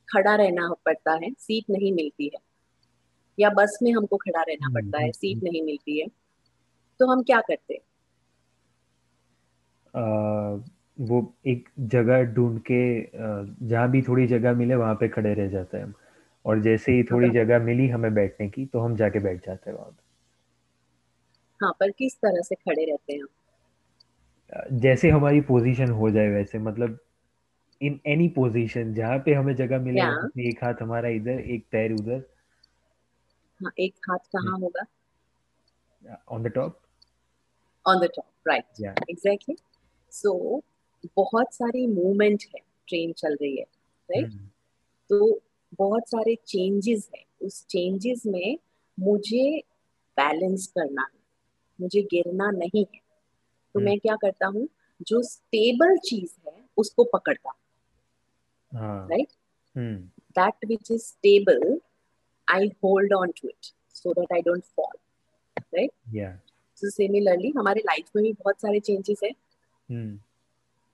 [0.09, 2.39] खड़ा रहना पड़ता है सीट नहीं मिलती है
[3.39, 6.07] या बस में हमको खड़ा रहना पड़ता है सीट नहीं मिलती है
[6.99, 7.81] तो हम क्या करते हैं?
[10.97, 12.81] वो एक जगह ढूंढ के
[13.67, 15.93] जहाँ भी थोड़ी जगह मिले वहाँ पे खड़े रह जाते हैं हम।
[16.45, 19.77] और जैसे ही थोड़ी जगह मिली हमें बैठने की तो हम जाके बैठ जाते हैं
[19.77, 20.01] वहाँ पे।
[21.61, 26.97] हाँ पर किस तरह से खड़े रहते हैं जैसे हमारी पोजीशन हो जाए वैसे मतलब
[27.81, 30.01] इन एनी पोजीशन जहाँ पे हमें जगह मिले
[30.49, 32.21] एक हाथ हमारा इधर एक पैर उधर।
[33.59, 34.85] हाँ एक हाथ कहाँ होगा?
[36.31, 36.79] On the top
[37.85, 39.55] on the top right exactly
[40.13, 40.57] so
[41.15, 44.39] बहुत सारी मूवमेंट है ट्रेन चल रही है राइट right?
[44.39, 44.49] hmm.
[45.09, 45.41] तो
[45.73, 48.57] बहुत सारे चेंजेस है। उस चेंजेस में
[48.99, 49.59] मुझे
[50.17, 51.19] बैलेंस करना है
[51.81, 52.99] मुझे गिरना नहीं है।
[53.73, 53.89] तो hmm.
[53.89, 54.69] मैं क्या करता हूँ
[55.01, 57.51] जो स्टेबल चीज़ है उसको पकड़ता
[59.09, 59.27] right
[60.37, 61.81] that which is stable
[62.51, 64.97] I hold on to it so that I don't fall
[65.59, 65.91] right
[66.75, 69.31] so similarly हमारे लाइफ में भी बहुत सारे चेंजेस है।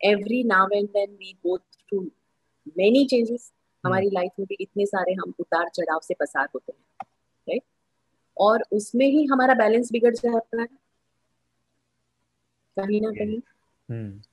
[0.04, 2.02] Every now and then we go through
[2.78, 3.54] many changes
[3.86, 7.06] हमारी लाइफ में भी इतने सारे हम उतार चढ़ाव से पसार होते हैं
[7.50, 7.62] राइट
[8.38, 10.68] और उसमें ही हमारा बैलेंस बिगड़ जाता है।
[12.80, 14.26] कहीं ना कहीं। Hmm.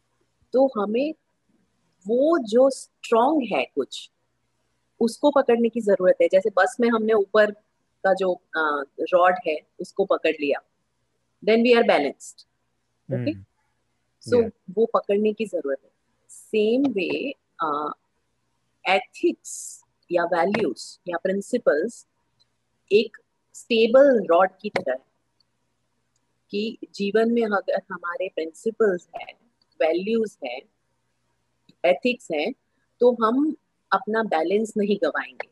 [0.52, 1.14] तो हमें
[2.07, 4.11] वो जो स्ट्रॉन्ग है कुछ
[5.00, 7.50] उसको पकड़ने की ज़रूरत है। जैसे बस में हमने ऊपर
[8.05, 8.40] का जो
[9.00, 10.62] रॉड है उसको पकड़ लिया।
[11.44, 12.40] Then we are balanced
[13.14, 13.45] okay
[14.26, 15.90] so वो पकड़ने की ज़रूरत है।
[16.30, 17.08] सेम वे
[18.84, 22.06] एथिक्स या वैल्यूज़ या प्रिंसिपल्स
[22.90, 23.16] एक
[23.54, 25.04] स्टेबल रॉड की तरह है
[26.50, 29.32] कि जीवन में अगर हमारे प्रिंसिपल्स है
[29.80, 30.58] वैल्यूज़ है
[31.84, 32.50] एथिक्स है
[33.00, 33.54] तो हम
[33.92, 35.48] अपना बैलेंस नहीं गवाएँगे।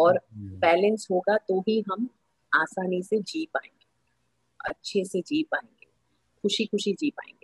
[0.00, 1.10] और बैलेंस hmm.
[1.10, 2.08] होगा तो ही हम
[2.52, 3.86] आसानी से जी पाएँगे
[4.60, 5.86] अच्छे से जी पाएँगे
[6.42, 7.37] खुशी खुशी जी पाएँगे।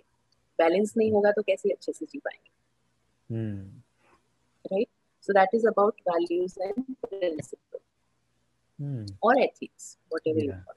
[0.59, 2.53] बैलेंस नहीं होगा तो कैसे अच्छे से जी पाएँगे
[5.53, 7.83] is about values and principles
[8.79, 9.05] hmm.
[9.21, 10.45] or ethics, whatever yeah.
[10.45, 10.75] you call.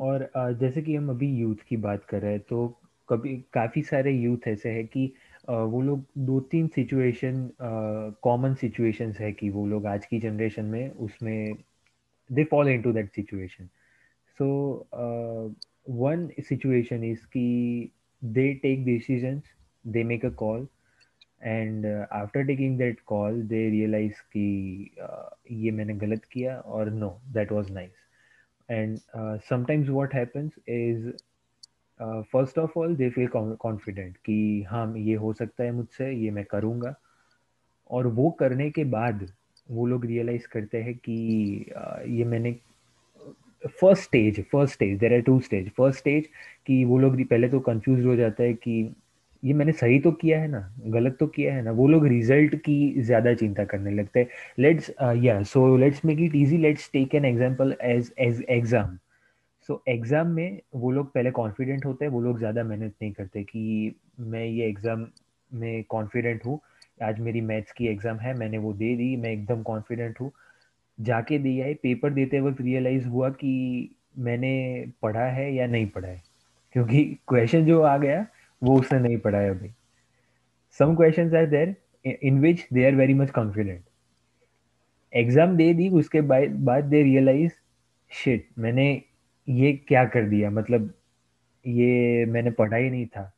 [0.00, 4.12] और जैसे कि हम अभी यूथ की बात कर रहे हैं तो कभी काफ़ी सारे
[4.12, 5.12] यूथ ऐसे हैं कि
[5.48, 7.50] वो लोग दो तीन सिचुएशन
[8.22, 11.56] कॉमन सिचुएशंस है कि वो लोग आज की जनरेशन में उसमें
[12.32, 13.68] they follow into that situation
[14.38, 14.48] so
[15.90, 17.46] one situation is कि
[18.22, 19.42] they take decisions
[19.84, 20.66] they make a call
[21.42, 24.90] and after taking that call they realise कि
[25.50, 27.90] ये मैंने गलत किया और no that was nice
[28.68, 28.98] and
[29.48, 31.08] sometimes what happens is
[32.00, 36.44] first of all they feel confident कि हाँ ये हो सकता है मुझसे ये मैं
[36.44, 36.94] करूँगा
[37.90, 39.28] और वो करने के बाद
[39.70, 41.16] वो लोग रियलाइज़ करते हैं कि
[41.78, 42.58] uh, ये मैंने
[43.66, 46.28] first stage first stage there are two stage first stage
[46.66, 48.94] कि वो लोग पहले तो कंफ्यूज हो जाता है कि
[49.42, 50.58] ये मैंने सही तो किया है ना?
[50.86, 51.70] गलत तो किया है ना?
[51.72, 54.90] वो लोग रिज़ल्ट की ज़्यादा चिंता करने लगते हैं। लेट्स
[55.24, 58.96] या so let's make it easy let's take an example as as exam
[59.68, 63.42] so exam में वो लोग पहले कॉन्फिडेंट होते हैं, वो लोग ज़्यादा मेहनत नहीं करते
[63.44, 65.06] कि मैं ये एग्ज़ाम
[65.50, 66.60] में कॉन्फिडेंट हूँ।
[67.02, 70.30] आज मेरी मैथ्स की एग्ज़ाम है, मैंने वो दे दी, मैं एकदम कॉन्फिडेंट हूँ।
[71.02, 74.52] जाके दिया है, पेपर देते वक्त रियलाइज़ हुआ कि मैंने
[75.02, 76.22] पढ़ा है या नहीं पढ़ा है।
[76.74, 78.26] क्योंकि क्वेश्चन जो आ गया,
[78.62, 79.70] वो उसने नहीं पढ़ा है अभी।
[80.78, 81.74] Some question are there
[82.22, 83.80] in which they are very much confident
[85.12, 87.52] exam दे दी, उसके बाद दे रियलाइज़
[88.10, 88.90] शिट मैंने
[89.48, 90.50] ये क्या कर दिया?
[90.50, 90.92] मतलब
[91.64, 93.32] ये मैंने पढ़ा ही नहीं था।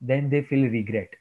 [0.00, 1.16] देन दे फील रिग्रेट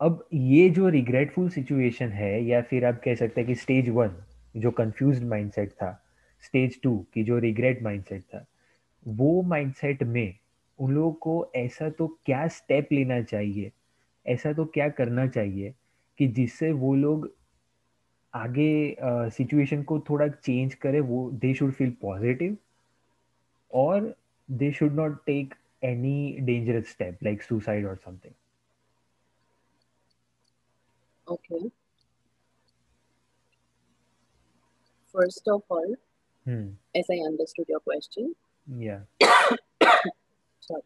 [0.00, 4.16] अब ये जो रिग्रेटफुल सिचुएशन है या फिर आप कह सकते हैं कि स्टेज वन
[4.56, 5.90] जो कंफ्यूज माइंडसेट था
[6.42, 8.44] स्टेज टू की जो रिग्रेट माइंडसेट था
[9.06, 10.34] वो माइंडसेट में
[10.78, 13.72] उन लोगों को ऐसा तो क्या स्टेप लेना चाहिए
[14.26, 15.74] ऐसा तो क्या करना चाहिए
[16.18, 17.30] कि जिससे वो लोग
[18.34, 22.56] आगे सिचुएशन uh, को थोड़ा चेंज करे वो दे शुड फील पॉजिटिव
[23.70, 24.14] और
[24.48, 28.34] they should not take any dangerous step like suicide और something
[31.26, 31.70] okay.
[35.14, 35.94] First of all
[36.46, 36.68] hmm.
[36.94, 38.34] as i understood your question
[38.66, 39.00] yeah.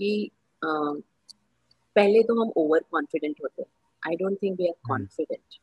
[0.00, 0.30] कि
[0.62, 3.62] पहले तो हम ओवर कॉन्फिडेंट होते
[4.08, 5.54] I don't think we are confident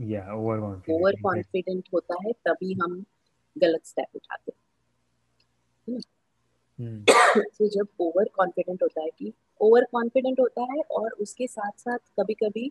[0.00, 3.04] या over confident over confident होता है तभी हम
[3.58, 4.52] गलत स्टेप उठाते
[5.92, 6.00] हैं।
[7.58, 11.98] तो जब ओवर कॉन्फिडेंट होता है कि ओवर कॉन्फिडेंट होता है और उसके साथ साथ
[12.20, 12.68] कभी कभी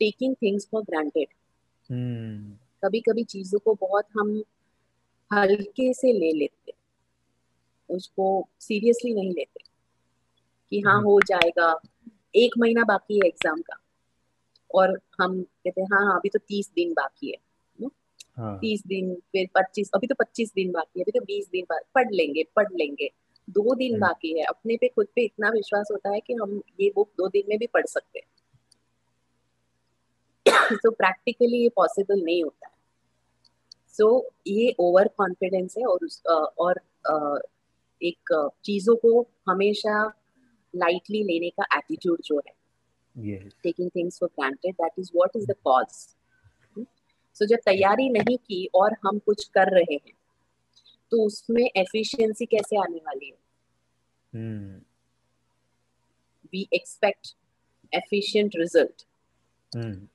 [0.00, 1.28] टेकिंग थिंग्स फॉर ग्रांटेड
[2.82, 4.32] कभी कभी चीज़ों को बहुत हम
[5.30, 6.72] हल्के से ले लेते
[7.88, 8.26] उसको
[8.60, 9.62] सीरियसली नहीं लेते
[10.72, 11.74] कि हाँ हम्म। हो जाएगा
[12.36, 13.80] एक महीना बाकी है एग्ज़ाम का
[14.70, 17.88] और हम कहते हैं हाँ हाँ अभी तो तीस दिन बाकी है
[18.36, 18.56] हाँ.
[18.58, 21.82] तीस दिन फिर पच्चीस अभी तो पच्चीस दिन बाकी है अभी तो बीस दिन बाद
[21.94, 23.10] पढ़ लेंगे पढ़ लेंगे
[23.50, 26.62] दो दिन हम्म। बाकी है। अपने पे खुद पे इतना विश्वास होता है कि हम
[26.80, 28.26] ये बुक दो दिन में भी पढ़ सकते हैं।
[30.82, 32.72] तो प्रैक्टिकली ये पॉसिबल नहीं होता है।
[33.88, 36.22] सो so, ये ओवर कॉन्फिडेंस है और उस
[36.58, 36.80] और
[38.02, 40.12] एक चीज़ों को हमेशा
[40.74, 42.54] लाइटली लेने का एटीट्यूड जो है।
[43.62, 45.86] Taking things for granted that is what is the cause
[47.36, 50.12] so जब तैयारी नहीं की और हम कुछ कर रहे हैं
[51.14, 53.36] तो उसमें एफिशिएंसी कैसे आने वाली है?
[56.52, 57.36] We expect
[57.94, 59.06] efficient result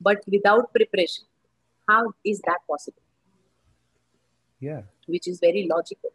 [0.01, 1.25] but without preparation
[1.93, 3.03] how is that possible
[4.67, 6.09] या is very logical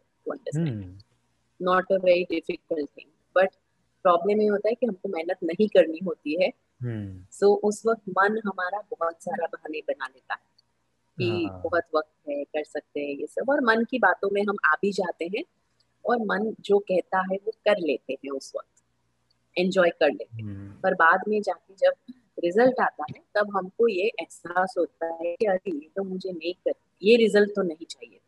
[1.61, 3.49] not a very difficult thing but
[4.03, 7.55] problem ये होता है कि हमको मेहनत नहीं करनी होती है। सो hmm.
[7.55, 10.54] so, उस वक्त मन हमारा बहुत सारा बहाने बना लेता है।
[11.17, 11.61] कि हाँ.
[11.61, 14.73] बहुत वक्त है कर सकते हैं ये सब। और मन की बातों में हम आ
[14.81, 15.43] भी जाते हैं
[16.05, 18.83] और मन जो कहता है वो कर लेते हैं उस वक्त।
[19.57, 20.81] एंजॉय कर लेते हैं। hmm.
[20.83, 25.45] पर बाद में जाके जब रिज़ल्ट आता है तब हमको ये एहसास होता है कि
[25.45, 26.73] अरे ये तो मुझे नहीं कर
[27.03, 28.19] ये रिज़ल्ट तो नहीं चाहिए।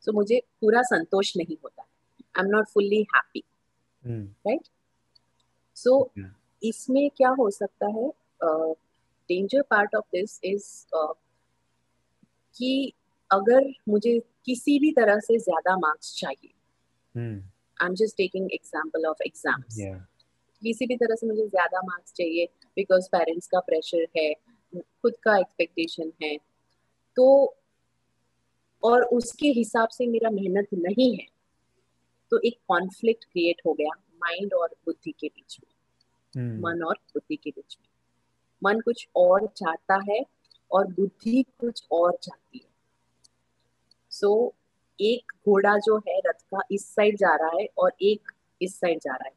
[0.00, 1.82] सो so, मुझे पूरा संतोष नहीं होता
[2.38, 3.42] I am not fully happy
[4.06, 4.68] right
[5.74, 6.10] so
[6.62, 8.08] इसमें क्या हो सकता है?
[9.28, 10.64] Danger part of this is
[12.60, 12.92] कि
[13.30, 16.52] अगर मुझे किसी भी तरह से ज़्यादा मार्क्स चाहिए।
[17.14, 19.76] I am just taking example of exams
[20.62, 22.46] किसी भी तरह से मुझे ज़्यादा मार्क्स चाहिए
[22.76, 24.32] बिकॉज़ पेरेंट्स का प्रेशर है
[24.72, 26.36] खुद का एक्सपेक्टेशन है।
[27.16, 27.26] तो
[28.82, 31.26] और उसके हिसाब से मेरा मेहनत नहीं है
[32.32, 33.90] तो एक कॉन्फ्लिक्ट क्रिएट हो गया
[34.22, 35.70] माइंड और बुद्धि के बीच में।
[36.32, 36.60] Hmm.
[36.64, 37.88] मन और बुद्धि के बीच में।
[38.62, 40.20] मन कुछ और चाहता है
[40.72, 42.70] और बुद्धि कुछ और चाहती है।
[44.10, 44.56] सो so,
[44.98, 48.98] एक घोड़ा जो है रथ का इस साइड जा रहा है और एक इस साइड
[48.98, 49.34] जा रहा है।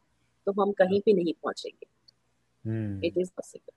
[0.47, 3.71] तो हम कहीं पे नहीं पहुँचेंगे। इट इज़ पॉसिबल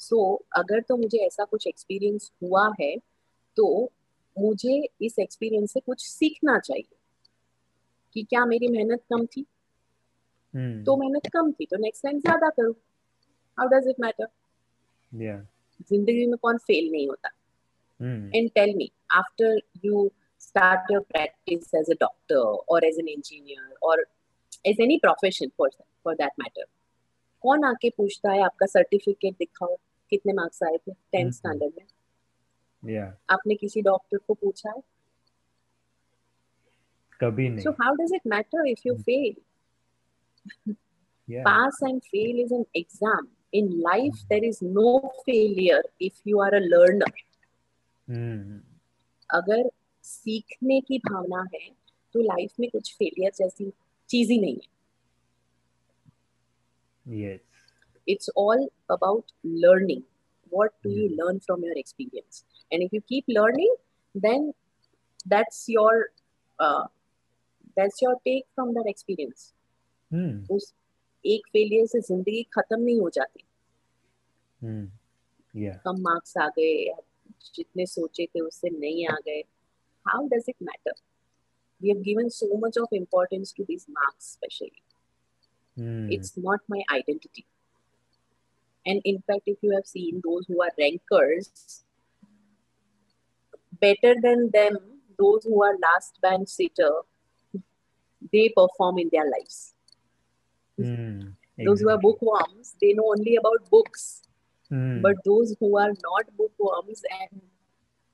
[0.00, 2.96] सो अगर तो मुझे ऐसा कुछ एक्सपीरियंस हुआ है
[3.56, 3.92] तो
[4.36, 6.96] मुझे इस एक्सपीरियंस से कुछ सीखना चाहिए।
[8.14, 9.42] कि क्या मेरी मेहनत कम थी?
[9.42, 10.84] hmm.
[10.86, 12.72] तो मेहनत कम थी तो नेक्स्ट टाइम ज़्यादा करो।
[13.58, 14.28] हाउ डज इट मैटर
[15.82, 17.28] ज़िंदगी में कौन फेल नहीं होता।
[18.34, 20.10] And tell me after you
[20.40, 22.36] start your practice as a doctor
[22.74, 24.04] और एज एन इंजीनियर और
[24.66, 26.64] as any profession for that matter
[27.44, 29.76] कौन आके पूछता है आपका सर्टिफिकेट दिखाओ
[30.12, 31.82] कितने मार्क्स आए थे टेंथ स्टैंडर्ड hmm.
[32.84, 33.12] में?
[33.30, 34.82] आपने किसी डॉक्टर को पूछा है?
[37.20, 39.34] कभी नहीं। So how does it matter if you fail
[41.28, 46.53] pass and fail is an exam in life there is no failure if you are
[46.55, 47.13] a learner
[48.07, 48.59] hmm.
[49.33, 49.69] अगर
[50.03, 51.69] सीखने की भावना है
[52.13, 53.71] तो लाइफ में कुछ फेलियर जैसी
[54.09, 54.69] चीज ही नहीं है
[57.05, 57.39] yes
[58.13, 58.63] it's all
[58.95, 59.31] about
[59.63, 60.03] learning
[60.55, 63.73] what do you learn from your experience and if you keep learning
[64.25, 64.51] then
[65.33, 65.93] that's your
[66.59, 66.85] uh,
[67.77, 69.53] that's your take from that experience
[70.11, 70.31] hmm.
[70.51, 70.73] उस
[71.34, 73.44] एक फेलियर से ज़िंदगी खत्म नहीं हो जाती।
[74.60, 74.84] Hmm.
[75.54, 75.76] yeah.
[75.84, 76.94] कम marks आ गए
[77.54, 79.40] जितने सोचे थे उससे नहीं आ गए।
[80.06, 80.92] How does it matter
[81.80, 87.44] we have given so much of importance to this marks specially it's not my identity
[88.86, 91.84] and in fact if you have seen those who are rankers
[93.82, 94.76] better than them
[95.18, 97.00] those who are last bench seater
[97.54, 99.75] they perform in their lifes
[100.78, 104.06] Mm, those who are bookworms they know only about books.
[104.70, 105.00] Mm.
[105.02, 107.40] but those who are not bookworms and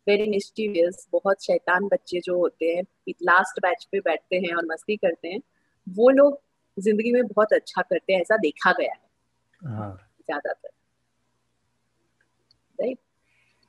[0.06, 4.96] very mysterious बहुत शैतान बच्चे जो होते हैं last batch पे बैठते हैं और मस्ती
[4.96, 5.40] करते हैं
[5.86, 6.40] वो लोग
[6.76, 10.68] ज़िंदगी में बहुत अच्छा करते हैं ऐसा देखा गया है। हाँ। ज़्यादातर।
[12.78, 12.98] Right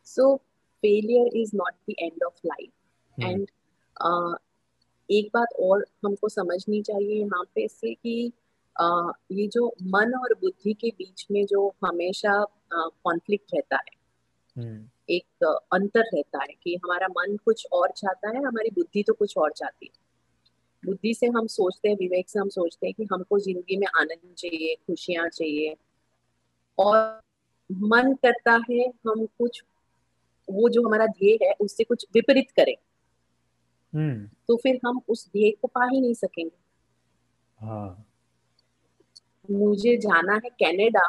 [0.08, 0.36] so
[0.84, 3.48] failure is not the end of life and
[5.10, 8.32] एक बात और हमको समझनी चाहिए यहाँ पे से कि
[9.32, 14.04] ये जो मन और बुद्धि के बीच में जो हमेशा कॉन्फ्लिक्ट रहता है।
[14.58, 19.14] हम्म। एक अंतर रहता है कि हमारा मन कुछ और चाहता है हमारी बुद्धि तो
[19.14, 20.04] कुछ और चाहती है।
[20.86, 24.36] बुद्धि से हम सोचते हैं विवेक से हम सोचते हैं कि हमको ज़िंदगी में आनंद
[24.38, 25.76] चाहिए खुशियाँ चाहिए।
[26.80, 27.22] और
[27.72, 29.64] मन करता है हम कुछ
[30.50, 32.76] वो जो हमारा ध्येय है उससे कुछ विपरीत करें।
[33.94, 34.34] hmm.
[34.48, 36.58] तो फिर हम उस ध्येय को पा ही नहीं सकेंगे।
[37.66, 38.13] हाँ।
[39.50, 41.08] मुझे जाना है कनाडा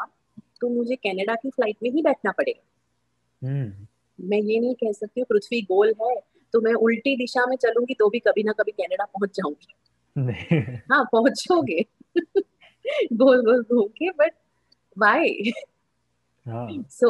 [0.61, 5.21] तो मुझे कनाडा की फ़्लाइट में ही बैठना पड़ेगा। हम्म। मैं ये नहीं कह सकती
[5.21, 6.15] हूँ पृथ्वी गोल है
[6.53, 9.73] तो मैं उल्टी दिशा में चलूँगी तो भी कभी ना कभी कनाडा पहुँच जाऊँगी।
[10.91, 11.85] हाँ पहुंचोगे।
[13.13, 14.33] गोल गोल घूम के but
[14.97, 15.51] why
[16.45, 17.09] so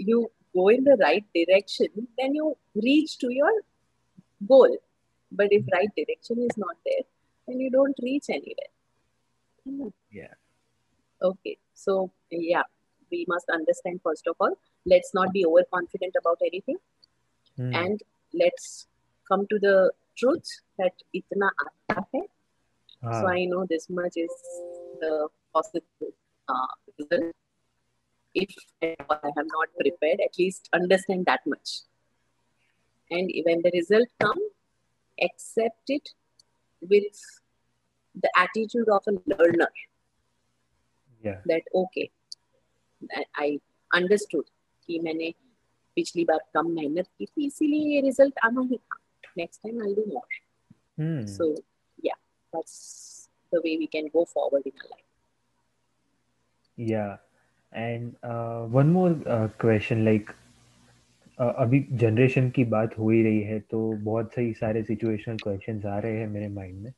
[0.00, 0.20] you
[0.56, 3.60] go in the right direction then you reach to your
[4.40, 4.78] goal
[5.32, 8.68] but if right direction is not there then you don't reach anywhere
[10.10, 10.34] yeah
[11.22, 12.66] okay so yeah
[13.10, 16.76] we must understand first of all let's not be overconfident about anything
[17.56, 17.74] hmm.
[17.74, 18.02] and
[18.34, 18.86] let's
[19.28, 19.76] come to the
[20.16, 20.48] truth
[20.78, 22.24] that itna aata hai
[23.02, 23.20] ah.
[23.20, 24.36] so i know this much is
[25.02, 25.14] the
[25.56, 26.12] possible
[26.54, 27.34] uh, result
[28.36, 28.54] if
[29.10, 31.80] I have not prepared, at least understand that much.
[33.10, 34.38] And when the result come,
[35.22, 36.10] accept it
[36.80, 37.18] with
[38.16, 39.70] the attitude of a learner.
[41.24, 41.40] Yeah.
[41.46, 42.10] That okay,
[43.34, 44.46] I understood
[44.88, 45.32] कि मैंने
[45.96, 48.98] पिछली बार कम मेहनत की थी इसीलिए ये result आना ही था।
[49.38, 51.50] Next time I do more so
[52.04, 52.14] या
[52.54, 52.74] that's
[53.54, 55.04] the way we can go forward in our life
[56.90, 57.06] या
[57.72, 58.12] and
[58.74, 59.22] one more
[59.60, 60.30] question like
[61.38, 65.98] अभी जनरेशन की बात हो ही रही है तो बहुत सही सारे सिचुएशनल क्वेश्चंस आ
[65.98, 66.92] रहे हैं मेरे माइंड में।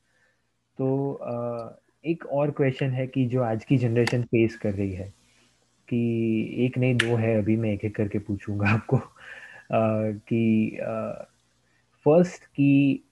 [0.81, 5.13] तो uh, एक और क्वेश्चन है कि जो आज की जनरेशन फेस कर रही है
[5.89, 5.97] कि
[6.65, 10.77] एक नहीं दो है अभी मैं एक एक करके पूछूँगा आपको। uh, कि
[12.05, 13.03] फ़र्स्ट uh, कि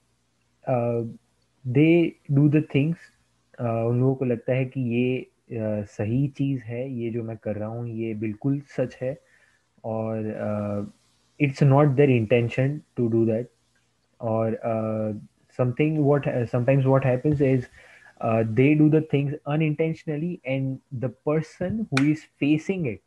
[1.66, 2.98] दे डू द थिंग्स
[3.60, 5.30] उन लोगों को लगता है कि ये
[5.84, 9.20] सही चीज़ है ये जो मैं कर रहा हूँ ये बिल्कुल सच है
[9.84, 10.18] और
[11.40, 13.50] it's not their intention to do that
[14.20, 14.60] और
[15.58, 17.66] something what sometimes what happens is
[18.54, 23.00] they do the things unintentionally and the person who is facing it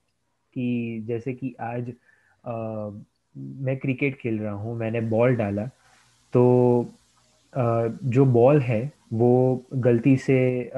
[0.53, 3.01] कि जैसे कि आज uh,
[3.37, 5.65] मैं क्रिकेट खेल रहा हूँ मैंने बॉल डाला
[6.33, 6.43] तो
[7.57, 10.71] uh, जो बॉल है वो गलती से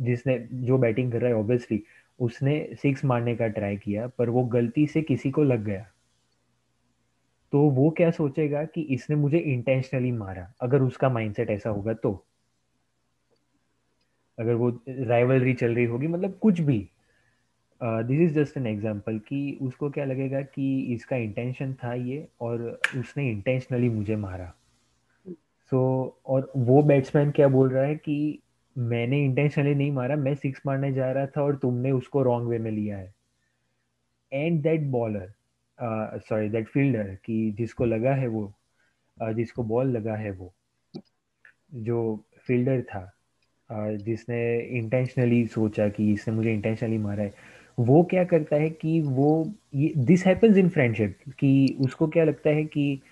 [0.00, 1.82] जिसने जो बैटिंग कर रहा है ऑब्वियसली
[2.20, 5.86] उसने सिक्स मारने का ट्राई किया पर वो गलती से किसी को लग गया।
[7.54, 10.46] तो वो क्या सोचेगा कि इसने मुझे इंटेंशनली मारा?
[10.60, 12.10] अगर उसका माइंडसेट ऐसा होगा तो।
[14.38, 16.78] अगर वो राइवलरी चल रही होगी मतलब कुछ भी।
[17.80, 22.62] This is just an example कि उसको क्या लगेगा कि इसका इंटेंशन था ये और
[22.98, 24.52] उसने इंटेंशनली मुझे मारा।
[25.26, 28.38] सो so, और वो बैट्समैन क्या बोल रहा है कि
[28.76, 32.58] मैंने इंटेंशनली नहीं मारा मैं सिक्स मारने जा रहा था और तुमने उसको रॉन्ग वे
[32.58, 33.14] में लिया है।
[34.32, 35.33] And that bowler
[36.28, 38.54] sorry that fielder कि जिसको लगा है वो
[39.22, 40.54] uh, जिसको बॉल लगा है वो
[41.74, 43.12] जो फील्डर था
[43.72, 47.34] uh, जिसने इंटेंशनली सोचा कि इसने मुझे इंटेंशनली मारा है
[47.78, 52.50] वो क्या करता है कि वो ये दिस हैपन्स इन फ्रेंडशिप कि उसको क्या लगता
[52.50, 53.02] है कि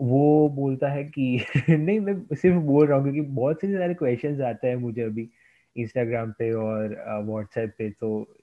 [0.00, 4.40] वो बोलता है कि नहीं मैं सिर्फ़ बोल रहा हूँ क्योंकि बहुत से सारे क्वेश्चंस
[4.40, 5.30] आते हैं मुझे अभी
[5.76, 6.88] इंस्टाग्राम पे और
[7.24, 8.34] व्हाट्सएप पे तो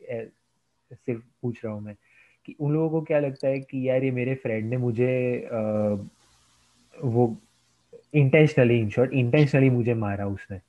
[0.94, 1.96] सिर्फ़ पूछ रहा हूँ मैं।
[2.46, 5.60] कि उन लोगों को क्या लगता है कि यार ये मेरे फ्रेंड ने मुझे आ,
[7.04, 7.36] वो
[8.14, 10.60] इंटेंशनली इन शॉर्ट इंटेंशनली मुझे मारा उसने।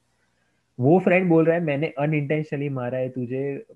[0.81, 3.67] वो फ्रेंड बोल रहा है मैंने अनइंटेंशनली मारा है तुझे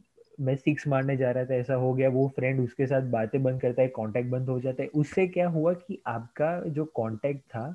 [0.41, 3.61] मैं सिक्स मारने जा रहा था ऐसा हो गया। वो फ्रेंड उसके साथ बातें बंद
[3.61, 7.75] करता है कांटेक्ट बंद हो जाता है। उससे क्या हुआ कि आपका जो कांटेक्ट था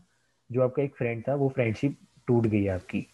[0.51, 3.07] जो आपका एक फ्रेंड था वो फ्रेंडशिप टूट गई आपकी।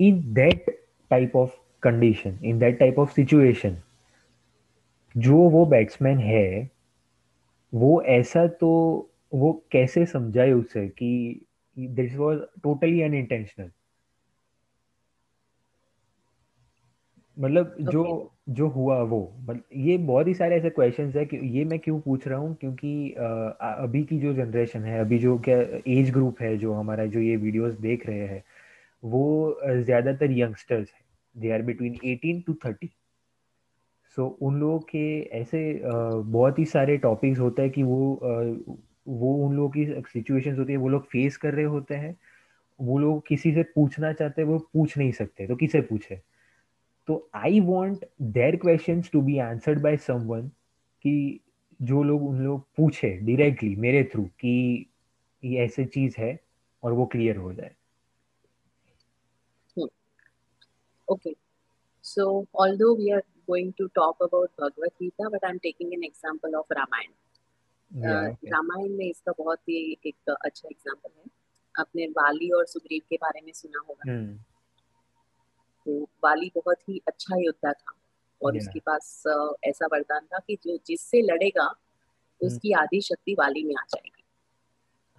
[0.00, 0.70] In that
[1.10, 3.76] type of condition in that type of situation
[5.16, 6.70] जो वो बैट्समैन है
[7.72, 8.70] वो ऐसा तो
[9.34, 11.40] वो कैसे समझाए उसे कि
[11.76, 13.70] दिस वॉज़ टोटली अनइंटेंशनल
[17.36, 18.54] मतलब जो okay.
[18.54, 21.98] जो हुआ वो। मतलब ये बहुत ही सारे ऐसे क्वेश्चन है कि ये मैं क्यों
[22.00, 22.54] पूछ रहा हूँ?
[22.54, 23.10] क्योंकि
[23.60, 27.36] अभी की जो जनरेशन है अभी जो क्या एज ग्रुप है जो हमारा जो ये
[27.36, 28.42] वीडियोस देख रहे हैं
[29.02, 31.00] वो ज़्यादातर यंगस्टर्स है।
[31.34, 32.90] They are between eighteen to thirty
[34.16, 35.82] so so, उन लोगों के ऐसे
[36.22, 38.20] बहुत ही सारे टॉपिक्स होते हैं कि वो
[39.08, 42.16] वो उन लोगों की सिचुएशंस होती है वो लोग फेस कर रहे होते हैं
[42.80, 46.22] वो लोग किसी से पूछना चाहते हैं वो पूछ नहीं सकते तो किसे पूछे?
[47.06, 50.48] तो I want their question to be answered by someone
[51.02, 51.40] कि
[51.82, 54.86] जो लोग उन लोग पूछे डायरेक्टली मेरे थ्रू कि
[55.44, 56.40] ये ऐसे चीज़ है
[56.82, 57.70] और वो क्लियर हो जाए।
[61.08, 61.34] Okay.
[62.04, 66.60] So although we are going to talk about bhagavad gita but i'm taking an example
[66.60, 67.18] of ramayana.
[67.90, 71.24] Ramayan में इसका बहुत ही एक अच्छा एग्ज़ाम्पल है।
[71.80, 74.36] आपने वाली और सुग्रीव के बारे में सुना होगा। हम्म।
[75.86, 77.92] तो वाली बहुत ही अच्छा योद्धा था
[78.42, 79.22] और उसके पास
[79.64, 84.24] ऐसा वरदान था कि जो जिससे लड़ेगा हम्म। उसकी आधी शक्ति वाली में आ जाएगी।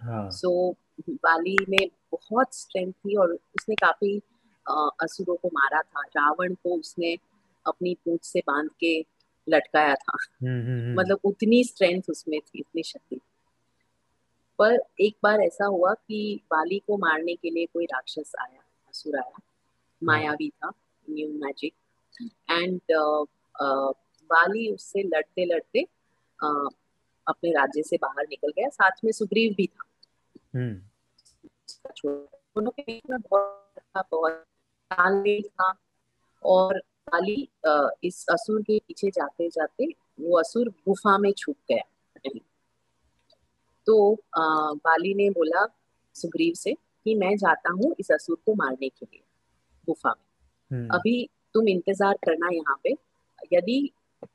[0.00, 0.30] हाँ.
[0.30, 4.18] सो so, वाली में बहुत स्ट्रेंथ थी और उसने काफ़ी
[5.02, 7.16] असुरों को मारा था। रावण को उसने
[7.66, 9.06] अपनी पूछ से बाँध के
[9.48, 13.20] लटकाया था। हम्म, हम्म, मतलब उतनी स्ट्रेंथ उसमें थी इतनी शक्ति।
[14.58, 19.18] पर एक बार ऐसा हुआ कि बाली को मारने के लिए कोई राक्षस आया असुर
[19.18, 19.40] आया।
[20.04, 20.72] मायावी था
[21.10, 21.74] न्यू मैजिक
[22.50, 22.80] एंड
[24.24, 25.80] बाली उससे लड़ते लड़ते
[26.46, 26.74] uh,
[27.28, 29.84] अपने राज्य से बाहर निकल गया। साथ में सुग्रीव भी था।
[30.54, 30.82] हम्म।
[32.06, 34.32] दोनों के बीच में बहुत बहुत
[34.90, 35.74] तालमेल था।
[36.42, 39.86] और बाली uh, इस असुर के पीछे जाते जाते
[40.20, 42.38] वो असुर गुफा में छुप गया।
[43.86, 44.14] तो
[44.76, 45.66] बाली ने बोला
[46.14, 49.22] सुग्रीव से कि मैं जाता हूँ इस असुर को मारने के लिए
[49.86, 50.24] गुफा में।
[50.70, 52.96] हम्म। अभी तुम इंतज़ार करना यहाँ पे।
[53.52, 53.90] यदि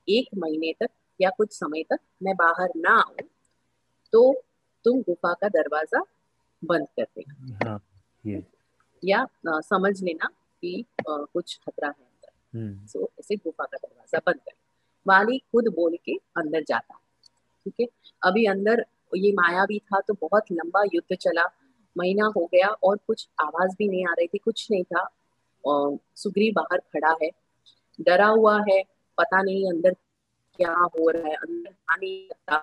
[0.08, 0.90] एक महीने तक
[1.20, 3.28] या कुछ समय तक मैं बाहर ना आऊँ
[4.12, 4.42] तो
[4.84, 6.02] तुम गुफा का दरवाज़ा
[6.64, 7.80] बंद कर देना। हाँ,
[9.04, 10.28] या। आ, समझ लेना
[10.62, 12.09] कि आ, कुछ खतरा है।
[12.54, 14.52] सो ऐसे गुफा का दरवाज़ा बंद कर
[15.06, 16.94] वाली खुद बोल के अंदर जाता
[17.66, 17.86] ठीक है?
[18.22, 18.84] अभी अंदर
[19.16, 21.44] ये माया भी था तो बहुत लंबा युद्ध चला
[21.96, 25.08] महीना हो गया और कुछ आवाज़ भी नहीं आ रही थी कुछ नहीं था।
[26.16, 27.30] सुग्रीव बाहर खड़ा है
[27.98, 28.82] डरा हुआ है
[29.18, 29.94] पता नहीं अंदर
[30.58, 32.62] क्या हो रहा है अंदर आ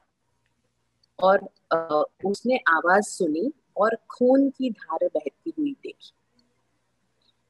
[1.19, 1.77] और आ,
[2.25, 6.11] उसने आवाज़ सुनी और खून की धार बहती हुई देखी।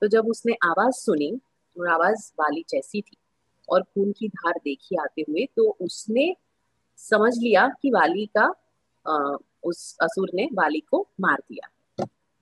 [0.01, 1.31] तो जब उसने आवाज़ सुनी
[1.85, 3.17] आवाज़ वाली जैसी थी
[3.69, 6.35] और खून की धार देखी आते हुए तो उसने
[6.99, 8.45] समझ लिया कि वाली का
[9.05, 11.69] आ, उस असुर ने वाली को मार दिया।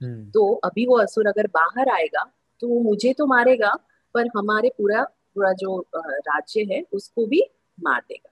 [0.02, 2.24] हम्म। तो अभी वो असुर अगर बाहर आएगा
[2.62, 3.74] तो वो मुझे तो मारेगा
[4.16, 5.04] पर हमारे पूरा
[5.36, 7.42] पूरा जो राज्य है उसको भी
[7.78, 8.32] मार देगा।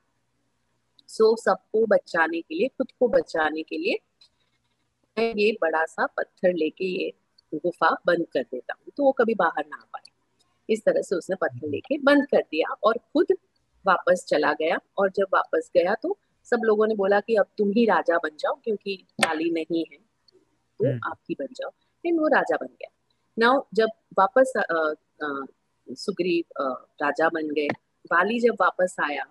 [1.10, 4.00] सो सबको बचाने के लिए खुद को बचाने के लिए
[5.18, 7.12] मैं ये बड़ा सा पत्थर लेके ये
[7.54, 10.12] गुफा बंद कर देता हूँ तो वो कभी बाहर ना आ पाए।
[10.70, 13.34] इस तरह से उसने पत्थर लेके बंद कर दिया और खुद
[13.86, 17.72] वापस चला गया। और जब वापस गया तो सब लोगों ने बोला कि अब तुम
[17.72, 21.70] ही राजा बन जाओ क्योंकि डाली नहीं है। तो हम्म। आप ही बन जाओ।
[22.04, 22.90] फिर वो राजा बन गया।
[23.38, 23.90] नाउ जब
[24.20, 24.54] वापस
[25.88, 26.44] सुग्रीव
[27.02, 27.68] राजा बन गए
[28.06, 29.26] बाली जब वापस आया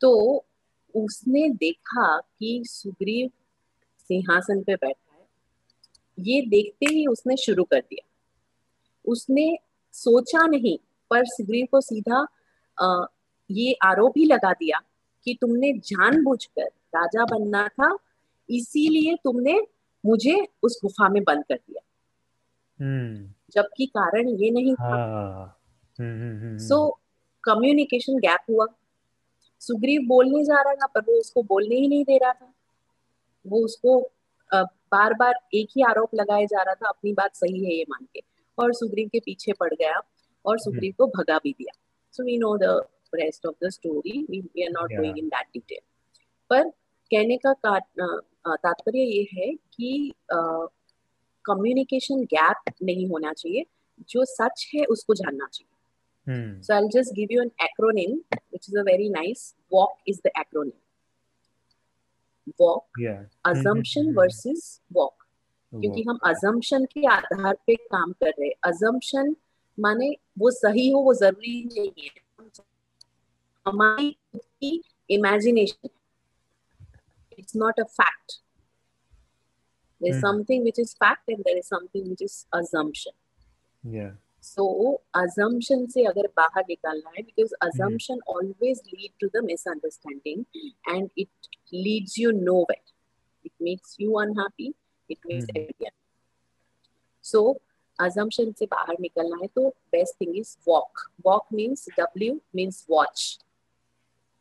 [0.00, 0.10] तो
[0.94, 2.06] उसने देखा
[2.38, 3.30] कि सुग्रीव
[4.08, 5.26] सिंहासन पे बैठा है।
[6.18, 8.06] ये देखते ही उसने शुरू कर दिया।
[9.04, 9.46] उसने
[9.92, 10.78] सोचा नहीं
[11.10, 12.26] पर सुग्रीव को सीधा
[12.82, 13.04] आ,
[13.50, 14.80] ये आरोप ही लगा दिया
[15.24, 16.66] कि तुमने जानबूझकर
[16.96, 17.96] राजा बनना था
[18.50, 19.66] इसीलिए तुमने
[20.06, 21.80] मुझे उस गुफा में बंद कर दिया।
[22.84, 24.94] हम्म। जबकि कारण ये नहीं था।
[26.58, 27.00] सो
[27.44, 28.66] कम्युनिकेशन गैप हुआ।
[29.60, 32.54] सुग्रीव बोलने जा रहा था पर वो उसको बोलने ही नहीं दे रहा था।
[33.46, 34.12] वो उसको
[34.92, 38.06] बार बार एक ही आरोप लगाया जा रहा था अपनी बात सही है ये मान
[38.14, 38.29] के।
[38.62, 41.72] और सुग्रीव के पीछे पड़ गया और हम्म। सुग्रीव को भगा भी दिया।
[42.14, 42.82] So we know the
[43.14, 45.80] rest of the story we we are not going in that detail
[46.50, 46.68] पर
[47.10, 50.12] कहने का तात्पर्य ये है कि
[51.44, 53.64] कम्युनिकेशन uh, गैप नहीं होना चाहिए।
[54.08, 55.66] जो सच है उसको जानना चाहिए।
[56.62, 60.30] So I just give you an acronym which is a very nice walk is the
[60.38, 60.78] acronym
[62.60, 63.00] walk
[63.46, 65.19] assumption versus walk
[65.72, 69.34] क्योंकि हम अजम्पन के आधार पे काम कर रहे हैं। अजम्पन
[69.78, 72.10] माने वो सही हो वो ज़रूरी नहीं है।
[73.66, 75.88] हमारी खुद की imagination
[77.38, 78.40] it's not a fact
[80.00, 83.12] there something which is fact and there is something which is assumption
[84.42, 90.44] so assumption से अगर बाहर निकालना है because assumption always lead to the misunderstanding
[90.88, 92.92] and it leads you nowhere
[93.44, 94.72] it makes you unhappy
[95.10, 95.60] it makes mm.
[95.60, 95.96] everyone
[97.32, 97.42] so
[98.06, 103.24] assumption से बाहर निकलना है तो best thing is walk walk means W means watch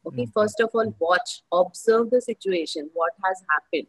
[0.05, 0.34] okay mm.
[0.34, 3.88] first of all watch observe the situation what has happened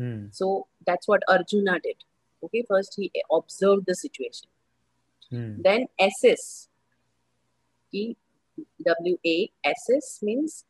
[0.00, 0.34] mm.
[0.40, 2.04] so that's what arjuna did
[2.44, 4.48] okay first he observed the situation
[5.32, 5.62] mm.
[5.62, 6.68] then assess
[7.92, 8.04] e
[8.86, 9.38] w a
[9.72, 10.64] assess means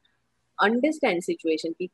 [0.69, 1.91] understand situation ki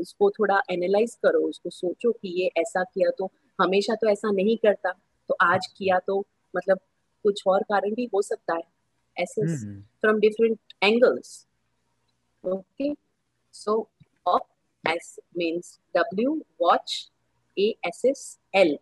[0.00, 4.56] उसको थोड़ा analyse करो उसको सोचो कि ये ऐसा किया तो हमेशा तो ऐसा नहीं
[4.56, 4.92] करता
[5.28, 6.18] तो आज किया तो
[6.54, 6.78] मतलब
[7.24, 9.64] कुछ और कारण भी हो सकता है assess
[10.00, 11.46] from different angles
[12.44, 12.96] okay
[13.54, 13.74] so
[14.84, 17.06] S means W, watch,
[17.56, 18.78] A, S, S, L,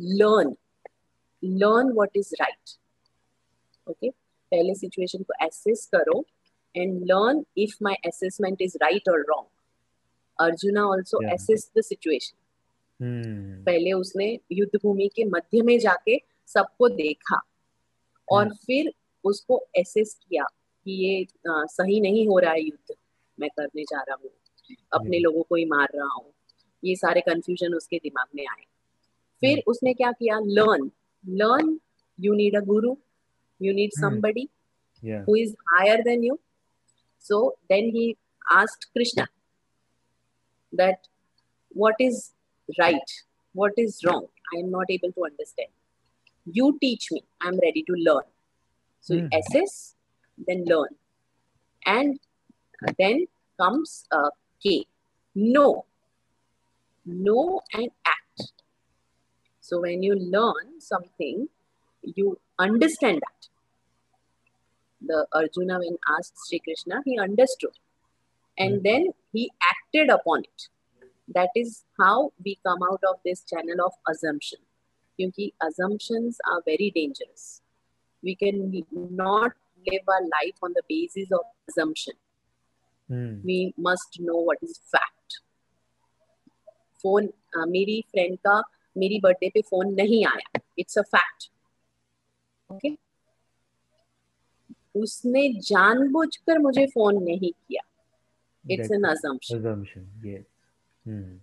[0.00, 0.56] learn.
[1.42, 2.76] Learn what is right.
[3.86, 4.12] Okay.
[4.52, 6.18] पहले सिचुएशन को एसेस करो
[6.74, 9.46] and learn if my assessment is right और wrong
[10.44, 12.38] Arjuna also assess the situation
[13.66, 17.40] पहले उसने युद्ध भूमि के मध्य में जाके सबको देखा
[18.30, 18.56] और hmm.
[18.56, 18.92] फिर
[19.24, 20.44] उसको एसेस किया
[20.84, 22.94] कि ये आ, सही नहीं हो रहा है युद्ध
[23.40, 24.30] मैं करने जा रहा हूँ
[24.92, 25.24] अपने hmm.
[25.24, 26.32] लोगों को ही मार रहा हूँ।
[26.84, 28.64] ये सारे कंफ्यूजन उसके दिमाग में आए।
[29.40, 29.64] फिर hmm.
[29.66, 30.38] उसने क्या किया?
[30.38, 30.90] Learn
[31.28, 31.80] learn
[32.20, 32.96] you need a guru
[33.62, 34.48] you need
[35.04, 35.24] yeah.
[35.26, 36.40] who is higher than you.
[37.18, 38.16] So then he
[38.50, 39.28] asked krishna
[40.72, 41.08] that
[41.70, 42.32] what is
[42.78, 43.12] right
[43.52, 45.68] what is wrong i am not able to understand.
[46.44, 48.28] You teach me i'm ready to learn.
[49.00, 49.28] So mm.
[49.38, 49.94] assess
[50.46, 50.94] then learn.
[51.86, 52.18] And
[52.98, 53.26] then
[53.60, 54.30] comes uh,
[54.62, 54.86] k
[55.34, 55.84] no.
[57.04, 58.52] Know and act.
[59.60, 61.48] So when you learn something
[62.02, 63.48] you understand that.
[65.04, 67.72] The Arjuna, when asked Sri Krishna, he understood.
[68.58, 68.82] And mm.
[68.82, 70.68] then he acted upon it.
[71.34, 74.58] That is how we come out of this channel of assumption.
[75.16, 77.62] Because assumptions are very dangerous.
[78.22, 79.52] We can not
[79.86, 82.14] live our life on the basis of assumption.
[83.10, 83.44] Mm.
[83.44, 85.12] We must know what is fact.
[87.02, 87.26] Phone
[87.56, 88.60] uh, मेरी friend का
[88.96, 91.50] मेरी birthday पे phone नहीं आया it's a fact
[92.72, 92.90] okay
[95.00, 97.82] उसने जानबूझकर मुझे phone नहीं किया
[98.70, 100.44] it's an assumption Assumption, yes
[101.06, 101.36] hmm.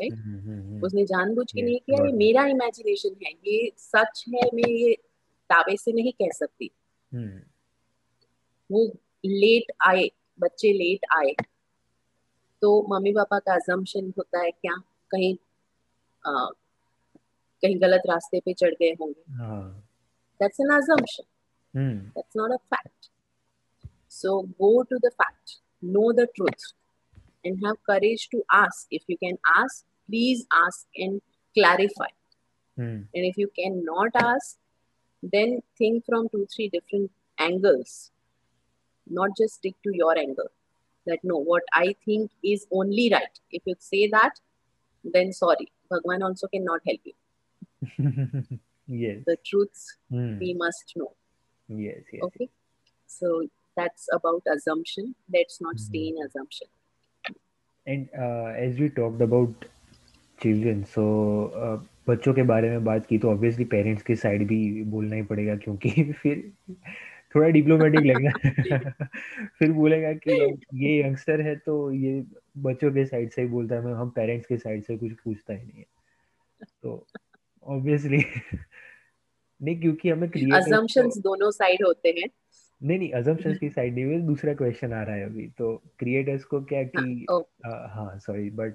[0.00, 0.12] right?
[0.12, 0.84] hmm, hmm, hmm.
[0.84, 4.94] उसने जानबूझ के yes, नहीं किया ये मेरा इमेजिनेशन है ये सच है मैं ये
[5.50, 6.70] दावे से नहीं कह सकती.
[8.70, 8.86] वो
[9.26, 11.34] लेट आए बच्चे लेट आए
[12.62, 14.74] तो मम्मी पापा का अजम्पशन होता है क्या
[15.10, 15.34] कहीं
[16.26, 16.50] आ,
[17.62, 19.84] कहीं गलत रास्ते पे चढ़ गए होंगे हाँ.
[20.40, 21.24] An assumption.
[21.76, 22.12] Mm.
[22.14, 23.10] That's not a fact.
[24.20, 26.64] So go to the fact, know the truth,
[27.44, 28.86] and have courage to ask.
[28.90, 31.20] If you can ask, please ask and
[31.54, 32.10] clarify.
[32.78, 33.06] Mm.
[33.14, 34.56] And if you cannot ask,
[35.22, 38.10] then think from two, three different angles.
[39.06, 40.50] Not just stick to your angle.
[41.06, 43.38] That no, what I think is only right.
[43.50, 44.32] If you say that,
[45.04, 48.58] then sorry, Bhagwan also cannot help you.
[48.88, 50.38] yes the truths mm.
[50.40, 51.12] we must know
[51.68, 52.48] yes, yes okay
[53.06, 53.42] so
[53.78, 55.14] that's about assumption.
[55.34, 55.84] Let's not mm-hmm.
[55.84, 56.68] stay in assumption.
[57.86, 59.64] And uh, as we talked about
[60.42, 61.04] children so
[61.56, 65.22] uh, बच्चों के बारे में बात की तो obviously parents की side भी बोलना ही
[65.22, 66.52] पड़ेगा क्योंकि फिर
[67.34, 68.90] थोड़ा डिप्लोमेटिक लगेगा।
[69.58, 70.32] फिर बोलेगा कि
[70.74, 72.24] ये यंगस्टर है तो ये
[72.58, 75.66] बच्चों के साइड से ही बोलता है हम पेरेंट्स के साइड से कुछ पूछता ही
[75.66, 75.86] नहीं है।
[76.82, 77.06] तो
[77.64, 78.24] ऑब्वियसली
[79.62, 82.28] नहीं क्योंकि हमें अजम्पशंस तो, दोनों साइड होते हैं।
[82.82, 86.44] नहीं नहीं अजम्पशंस की साइड नहीं है दूसरा क्वेश्चन आ रहा है अभी तो क्रिएटर्स
[86.44, 87.26] को क्या कि
[87.66, 88.74] हाँ सॉरी बट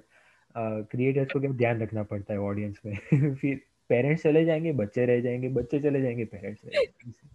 [0.58, 2.98] क्रिएटर्स को क्या ध्यान रखना पड़ता है ऑडियंस में?
[3.34, 7.34] फिर पेरेंट्स चले जाएँगे बच्चे रह जाएँगे बच्चे चले जाएँगे पेरेंट्स रह जाएँगे।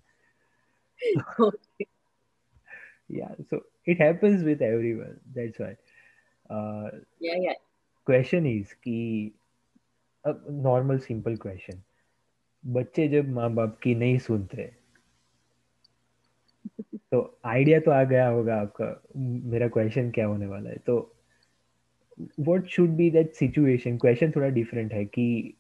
[3.12, 3.56] Yeah so
[3.90, 5.76] it happens with everyone that's why.
[6.52, 7.58] uh yeah yeah.
[8.10, 9.30] question is
[10.52, 11.82] normal simple question
[12.66, 14.79] बच्चे जब माँ बाप की नहीं सुनते
[16.82, 21.16] तो आइडिया तो आ गया होगा आपका, मेरा क्वेश्चन क्या होने वाला है तो
[22.40, 25.54] what should be that situation question थोड़ा डिफरेंट है कि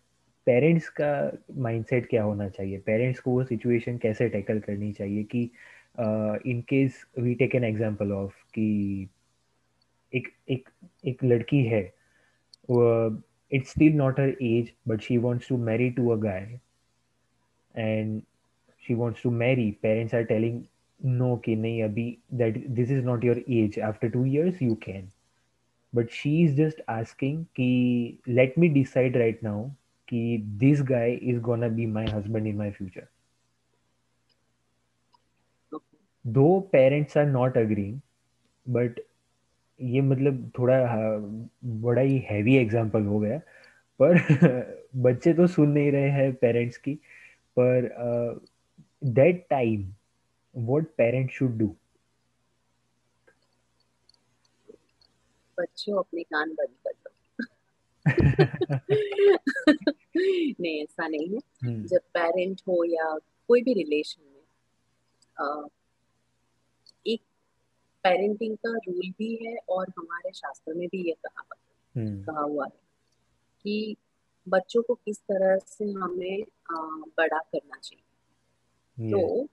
[0.45, 5.51] पेरेंट्स का माइंडसेट क्या होना चाहिए पेरेंट्स को वो सिचुएशन कैसे टैकल करनी चाहिए कि
[6.49, 9.07] in case we take an example of कि
[10.15, 10.69] एक एक
[11.05, 11.93] एक लड़की है,
[12.69, 13.21] वो
[13.53, 16.59] still not her age but she she to marry to a a guy.
[17.75, 18.23] And
[18.87, 19.79] she wants to marry.
[19.81, 20.25] Parents are
[21.05, 23.77] no, कि नहीं अभी that this is not your age.
[23.77, 25.09] After two years, you can.
[25.93, 29.71] But she is just asking कि let me decide right now
[30.07, 33.09] कि this guy is gonna be my husband in my future.
[36.25, 38.01] Though parents are not agreeing,
[38.65, 38.99] but
[39.79, 40.77] ये मतलब थोड़ा
[41.81, 43.37] बड़ा ही heavy example हो गया
[44.01, 44.17] पर
[45.05, 46.93] बच्चे तो सुन नहीं रहे हैं पेरेंट्स की
[47.59, 47.89] पर
[49.03, 49.85] that time
[50.57, 51.75] what parents should do
[55.59, 57.09] बच्चों अपने कान बंद कर दो।
[60.61, 61.87] नहीं ऐसा नहीं है। hmm.
[61.87, 64.29] जब पेरेंट हो या कोई भी रिलेशन में
[67.07, 67.21] एक
[68.03, 71.43] पेरेंटिंग का रूल भी है और हमारे शास्त्र में भी ये कहा
[71.97, 72.79] हम्म। कहा हुआ है
[73.63, 73.95] कि
[74.49, 76.43] बच्चों को किस तरह से हमें
[77.17, 79.47] बड़ा करना चाहिए। तो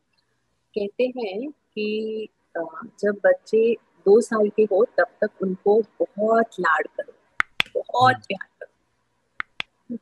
[0.77, 3.61] कहते हैं कि जब बच्चे
[4.07, 7.13] दो साल के हो तब तक उनको बहुत लाड करो
[7.77, 9.97] बहुत हम्म। प्यार करो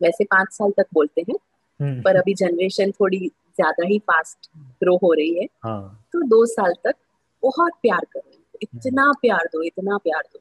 [0.00, 1.36] वैसे पाँच साल तक बोलते हैं
[1.80, 4.50] हम्म। पर अभी जनरेशन थोड़ी ज़्यादा ही फास्ट
[4.82, 6.06] ग्रो हो रही है हाँ.
[6.12, 6.94] तो दो साल तक
[7.42, 10.38] बहुत प्यार करो इतना हम्म। प्यार दो इतना प्यार दो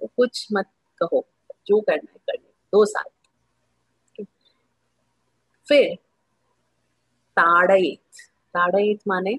[0.00, 0.66] तो कुछ मत
[1.00, 1.24] कहो
[1.66, 4.24] जो करना है करने दो साल
[5.66, 5.94] फिर
[7.36, 9.38] ताड़ित ताड़ित माने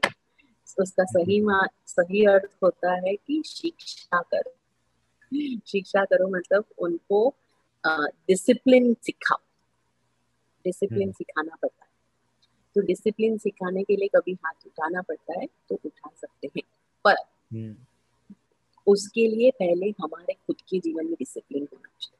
[0.78, 4.53] उसका सही मा सही अर्थ होता है कि शिक्षा करो
[5.68, 7.28] शिक्षा करो मतलब उनको
[7.84, 9.39] डिसिप्लिन सिखाओ
[10.66, 11.89] डिसिप्लिन हम्म। सिखाना पड़ता है
[12.76, 16.64] तो डिसिप्लिन सिखाने के लिए कभी हाथ उठाना पड़ता है तो उठा सकते हैं
[17.05, 17.16] पर
[17.53, 17.76] हम्म।
[18.88, 22.20] उसके लिए पहले हमारे खुद के जीवन में डिसिप्लिन होना चाहिए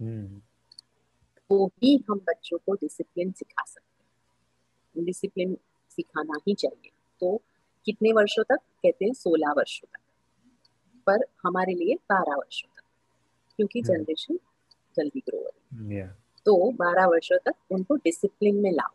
[0.00, 0.40] हम्म।
[1.50, 5.56] तो ही हम बच्चों को डिसिप्लिन सिखा सकते हैं डिसिप्लिन
[5.98, 6.90] सिखाना ही चाहिए।
[7.20, 7.42] तो
[7.84, 8.56] कितने वर्षों तक?
[8.56, 10.00] कहते हैं सोलह वर्षों तक।
[11.06, 12.82] पर हमारे लिए बारह वर्षों तक।
[13.56, 18.72] क्योंकि जनरेशन हम्म। जल्दी ग्रो हो रही है। तो बारह वर्षों तक उनको डिसिप्लिन में
[18.72, 18.90] लाओ।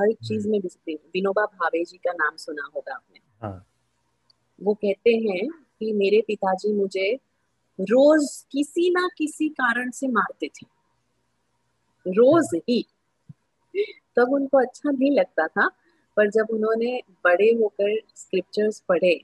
[0.00, 3.66] हर चीज़ हम्म। में डिसिप्लिन विनोबा भावे जी का नाम सुना होगा आपने। हाँ.
[4.62, 7.14] वो कहते हैं कि मेरे पिताजी मुझे
[7.80, 10.66] रोज किसी ना किसी कारण से मारते थे।
[12.08, 12.86] रोज ही।
[14.16, 15.70] तब उनको अच्छा नहीं लगता था
[16.16, 19.14] पर जब उन्होंने बड़े होकर स्क्रिप्चर्स पढ़े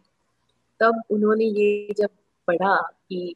[0.80, 2.10] तब उन्होंने ये जब
[2.48, 2.76] पढ़ा
[3.08, 3.34] कि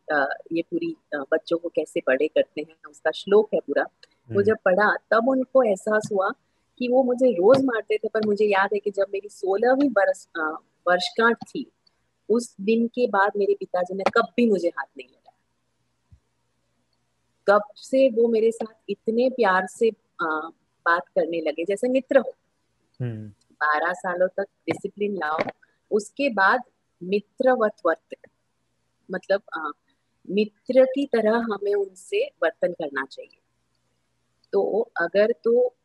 [0.53, 4.57] ये पूरी बच्चों को कैसे बड़े करते हैं उसका श्लोक है पूरा वो हम्म। जब
[4.65, 6.31] पढ़ा तब उनको एहसास हुआ
[6.81, 10.27] कि वो मुझे रोज मारते थे पर मुझे याद है कि जब मेरी सोलहवीं बरस
[10.87, 11.67] वर्षगांठ थी
[12.29, 15.23] उस दिन के बाद मेरे पिताजी ने कब भी मुझे हाथ नहीं लगाया
[17.47, 20.27] कब से वो मेरे साथ इतने प्यार से आ,
[20.87, 22.35] बात करने लगे जैसे मित्र हो
[23.01, 23.33] हम्म।
[23.65, 25.39] बारह सालों तक डिसिप्लिन लाओ
[25.91, 26.63] उसके बाद
[27.03, 28.17] मित्रवत वर्त
[29.09, 29.71] मतलब आ,
[30.31, 33.41] मित्र की तरह हमें उनसे वर्तन करना चाहिए।
[34.53, 35.77] तो अगर तो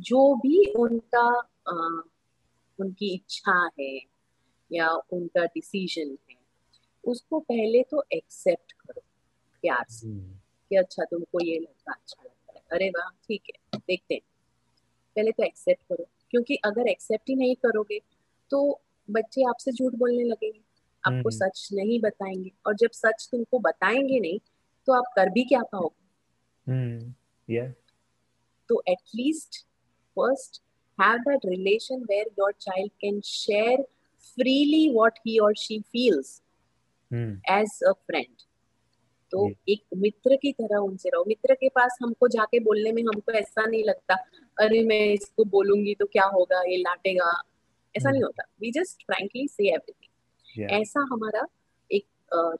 [0.00, 1.28] जो भी उनका
[1.68, 2.02] आ,
[2.78, 3.94] उनकी इच्छा है
[4.72, 6.36] या उनका डिसीज़न है
[7.04, 9.00] उसको पहले तो एक्सेप्ट करो
[9.62, 10.34] प्यार से हम्म।
[10.70, 14.22] कि अच्छा तुमको ये लगता अच्छा लगता है। अरे वाह ठीक है देखते हैं।
[15.16, 18.00] पहले तो एक्सेप्ट करो। क्योंकि अगर एक्सेप्ट ही नहीं करोगे
[18.50, 18.80] तो
[19.10, 20.60] बच्चे आपसे झूठ बोलने लगेंगे।
[21.06, 24.38] आपको हम्म। सच नहीं बताएँगे। और जब सच तुमको बताएँगे नहीं
[24.86, 26.04] तो आप कर भी क्या पाओगे?
[26.72, 27.14] हम्म,
[28.68, 29.66] तो at least
[30.16, 30.62] first
[31.00, 33.78] that relation where your child can share
[34.26, 36.28] freely what he or she feels
[37.10, 37.32] hmm.
[37.60, 38.43] as a friend.
[39.30, 43.32] तो एक मित्र की तरह उनसे रहो। मित्र के पास हमको जाके बोलने में हमको
[43.32, 44.14] ऐसा नहीं लगता
[44.56, 46.60] अरे मैं इसको बोलूँगी तो क्या होगा?
[46.62, 47.32] ये लाटेगा।
[47.94, 51.46] ऐसा नहीं होता। वी जस्ट फ्रेंकली से एवरीथिंग ऐसा हमारा
[51.90, 52.06] एक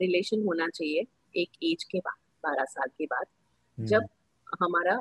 [0.00, 1.04] रिलेशन uh, होना चाहिए
[1.36, 3.26] एक एज के बाद बारह साल के बाद।
[3.78, 3.86] hmm.
[3.86, 4.08] जब
[4.60, 5.00] हमारा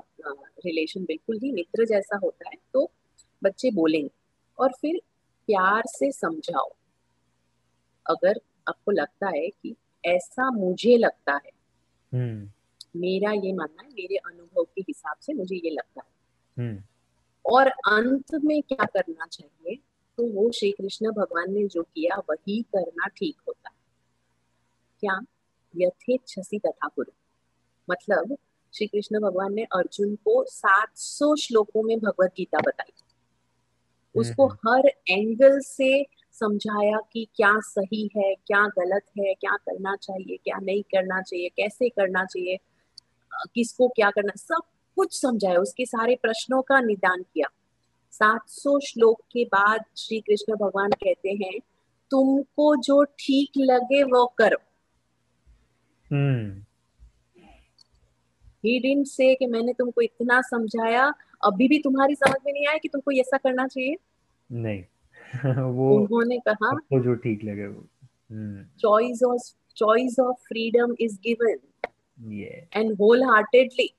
[0.66, 2.90] रिलेशन uh, बिल्कुल ही मित्र जैसा होता है तो
[3.44, 4.10] बच्चे बोलेंगे।
[4.60, 5.00] और फिर
[5.48, 6.70] प्यार से समझाओ।
[8.06, 8.40] अगर
[8.70, 11.52] आपको लगता है कि ऐसा मुझे लगता है.
[12.96, 16.88] मेरा ये मानना है मेरे अनुभव के हिसाब से मुझे ये लगता है। hmm.
[17.46, 19.76] और अंत में क्या करना चाहिए
[20.18, 23.76] तो वो श्री कृष्ण भगवान ने जो किया वही करना ठीक होता है।
[25.00, 25.20] क्या?
[25.78, 27.12] यथेच्छसी तथा गुरु
[27.90, 28.38] मतलब
[28.74, 32.92] श्री कृष्ण भगवान ने अर्जुन को 700 श्लोकों में भगवत गीता बताई।
[34.16, 39.96] उसको हम्म। हर एंगल से समझाया कि क्या सही है क्या गलत है क्या करना
[39.96, 42.58] चाहिए क्या नहीं करना चाहिए कैसे करना चाहिए
[43.54, 44.62] किसको क्या करना सब
[44.96, 47.48] कुछ समझाया उसके सारे प्रश्नों का निदान किया।
[48.12, 51.60] 700 श्लोक के बाद श्री कृष्ण भगवान कहते हैं
[52.12, 54.58] तुमको जो ठीक लगे वो करो।
[58.66, 61.14] ही डिडंट से कि मैंने तुमको इतना समझाया
[61.44, 63.96] अभी भी तुम्हारी समझ में नहीं आया कि तुमको ऐसा करना चाहिए?
[64.52, 64.84] नहीं।
[65.76, 67.88] वो उन्होंने कहा वो जो ठीक लगे वो।
[68.80, 69.42] Choice of
[69.76, 71.60] choice of freedom is given
[72.74, 73.94] and whole heartedly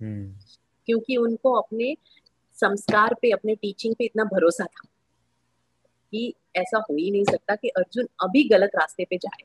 [0.00, 1.96] क्योंकि उनको अपने
[2.54, 4.88] संस्कार पे अपने टीचिंग पे इतना भरोसा था
[6.12, 9.44] कि ऐसा हो ही नहीं सकता कि अर्जुन अभी गलत रास्ते पे जाए।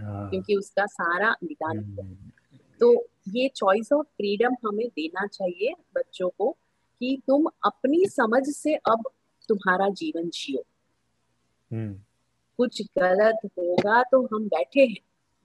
[0.00, 2.30] हाँ। क्योंकि उसका सारा निदान हम्म।
[2.80, 6.56] तो ये चॉइस ऑफ़ फ्रीडम हमें देना चाहिए बच्चों को
[7.00, 9.08] कि तुम अपनी समझ से अब
[9.48, 10.64] तुम्हारा जीवन जियो।
[11.72, 12.00] हम्म।
[12.56, 14.96] कुछ गलत होगा तो हम बैठे हैं।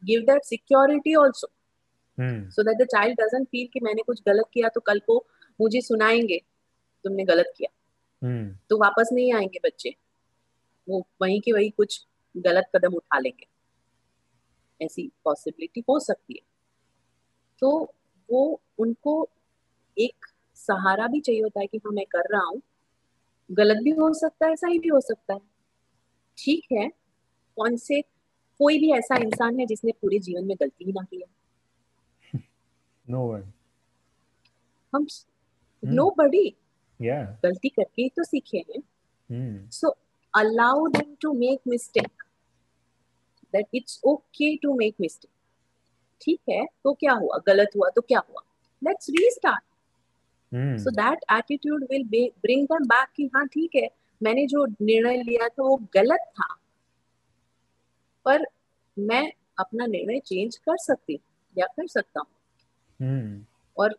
[0.03, 1.47] Give that security also
[2.49, 5.25] so that the child doesn't feel कि मैंने कुछ गलत किया तो कल को
[5.61, 6.41] मुझे सुनाएँगे
[7.03, 7.69] तुमने गलत किया।
[8.23, 8.67] hmm.
[8.69, 9.95] तो वापस नहीं आएँगे बच्चे।
[10.89, 13.47] वो वहीं के वही कुछ गलत कदम उठा लेंगे।
[14.85, 16.41] ऐसी पॉसिबिलिटी हो सकती है।
[17.59, 17.93] तो
[18.31, 19.29] वो उनको
[19.97, 20.25] एक
[20.55, 22.61] सहारा भी चाहिए होता है कि हाँ मैं कर रहा हूँ।
[23.51, 25.39] गलत भी हो सकता है सही भी हो सकता है।
[26.37, 26.87] ठीक है
[27.57, 28.01] कौन से
[28.59, 32.39] कोई भी ऐसा इंसान है जिसने पूरे जीवन में गलती ही ना की है।
[33.05, 33.51] नो वन
[34.93, 35.07] हम
[35.83, 36.47] नो बडी
[36.99, 39.95] गलती करके ही तो सीखे हैं। So
[40.33, 42.23] allow them to make mistake
[43.53, 45.31] that it's okay to make mistake
[46.21, 47.37] ठीक है तो क्या हुआ?
[47.47, 48.41] गलत हुआ तो क्या हुआ?
[48.81, 49.63] Let's restart
[50.53, 53.89] so that attitude will bring them back कि हाँ ठीक है
[54.23, 56.57] मैंने जो निर्णय लिया था वो गलत था।
[58.25, 58.45] पर
[58.99, 61.19] मैं अपना निर्णय चेंज कर सकती
[61.57, 62.27] या कर सकता हूँ।
[63.01, 63.45] Hmm.
[63.77, 63.95] और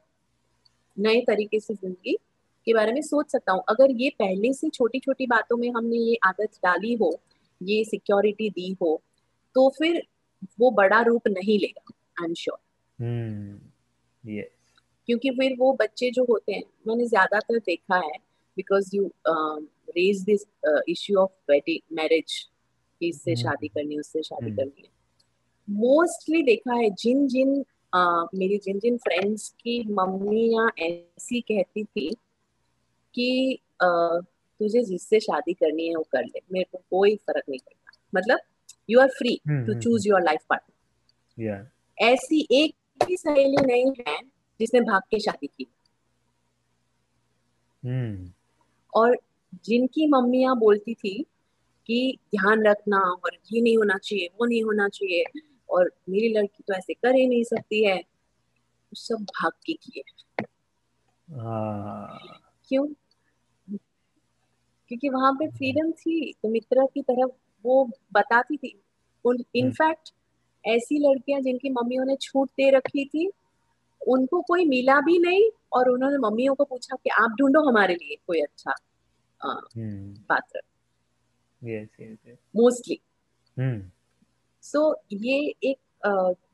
[0.98, 2.18] नए तरीके से ज़िंदगी
[2.66, 5.96] के बारे में सोच सकता हूँ। अगर ये पहले से छोटी छोटी बातों में हमने
[5.96, 7.20] ये आदत डाली हो
[7.62, 9.02] ये सिक्योरिटी दी हो
[9.54, 10.02] तो फिर
[10.60, 12.58] वो बड़ा रूप नहीं लेगा आई एम श्योर
[15.06, 18.18] क्योंकि फिर वो बच्चे जो होते हैं मैंने ज़्यादातर देखा है
[18.56, 20.46] because you raise this
[20.88, 22.48] issue of wedding marriage
[23.02, 23.42] इससे hmm.
[23.42, 24.56] शादी करनी उससे शादी hmm.
[24.56, 24.88] करनी है।
[25.70, 27.64] मोस्टली देखा है जिन जिन
[27.96, 32.10] uh, मेरी जिन जिन फ्रेंड्स की मम्मियाँ ऐसी कहती थी
[33.14, 34.24] कि uh,
[34.60, 38.38] तुझे जिससे शादी करनी है वो कर ले। मेरे को कोई फ़र्क नहीं पड़ता। मतलब
[38.90, 42.74] you are free to choose your life partner ऐसी एक
[43.06, 45.66] भी सहेली नहीं है जिसने भाग के शादी की
[47.82, 48.32] hmm.
[48.92, 49.16] और
[49.64, 51.22] जिनकी मम्मियाँ बोलती थी
[51.88, 55.24] कि ध्यान रखना और ये नहीं होना चाहिए वो नहीं होना चाहिए
[55.68, 58.00] और मेरी लड़की तो ऐसे कर ही नहीं सकती है
[58.92, 60.02] सब भाग के किए
[61.28, 62.18] हाँ।
[62.68, 62.86] क्यों
[64.90, 67.30] क्योंकि वहाँ पे फ्रीडम थी तो मित्रा की तरफ़
[67.64, 68.74] वो बताती थी
[69.24, 73.30] इनफैक्ट हम्म। ऐसी लड़कियाँ जिनकी मम्मियों ने छूट दे रखी थी
[74.08, 78.16] उनको कोई मिला भी नहीं और उन्होंने मम्मियों को पूछा कि आप ढूंढो हमारे लिए
[78.26, 78.74] कोई अच्छा
[79.44, 80.60] हम्म। पात्र।
[82.56, 83.00] मोस्टली
[84.62, 85.76] सो ये एक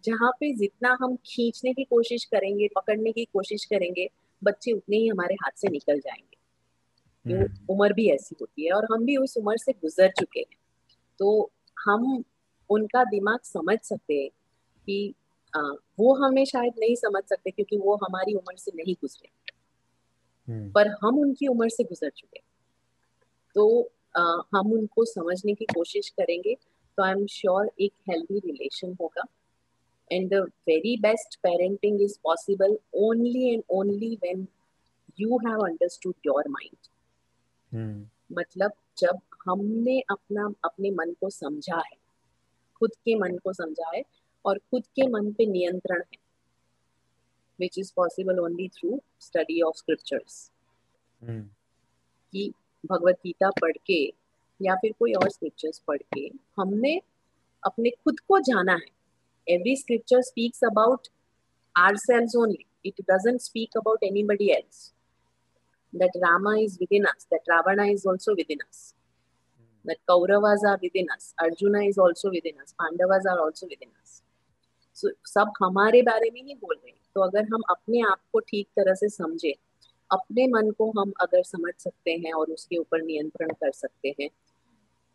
[0.05, 4.11] जहाँ पे जितना हम खींचने की कोशिश करेंगे पकड़ने की कोशिश करेंगे
[4.45, 6.39] बच्चे उतने ही हमारे हाथ से निकल जाएँगे।
[7.35, 10.57] हम्म। उम्र भी ऐसी होती है और हम भी उस उम्र से गुजर चुके हैं।
[11.19, 11.51] तो
[11.87, 12.25] हम
[12.71, 14.31] उनका दिमाग समझ सकते हैं
[14.87, 15.15] कि
[15.57, 15.61] आ,
[15.99, 19.31] वो हमें शायद नहीं समझ सकते क्योंकि वो हमारी उम्र से नहीं गुजरे।
[20.49, 22.41] हम्म। पर हम उनकी उम्र से गुजर चुके
[23.55, 24.21] तो आ,
[24.55, 26.55] हम उनको समझने की कोशिश करेंगे।
[26.99, 29.25] तो आई एम श्योर एक हेल्दी रिलेशन होगा।
[30.13, 30.35] And the
[30.69, 34.47] very best parenting is possible only and only when
[35.21, 36.77] you have understood your mind
[38.33, 41.97] मतलब जब हमने अपना अपने मन को समझा है
[42.79, 44.03] खुद के मन को समझा है
[44.49, 46.19] और खुद के मन पे नियंत्रण है
[47.59, 50.51] which is possible only through study of scriptures
[51.23, 52.53] कि
[52.85, 54.03] भगवत गीता पढ़ के
[54.61, 56.29] या फिर कोई और स्क्रिप्चर्स पढ़ के
[56.61, 56.97] हमने
[57.63, 61.09] अपने खुद को जाना है। Every scripture speaks about
[61.97, 64.87] ourselves only it doesn't speak about anybody else
[65.93, 68.95] that Rama is within us, that Ravana is also within us,
[69.85, 74.23] that Kauravas are within us, Arjuna is also within us, Pandavas are also within us.
[75.27, 78.69] सब हमारे बारे में ही बोल रहे हैं तो अगर हम अपने आप को ठीक
[78.77, 79.55] तरह से समझे
[80.11, 84.29] अपने मन को हम अगर समझ सकते हैं और उसके ऊपर नियंत्रण कर सकते हैं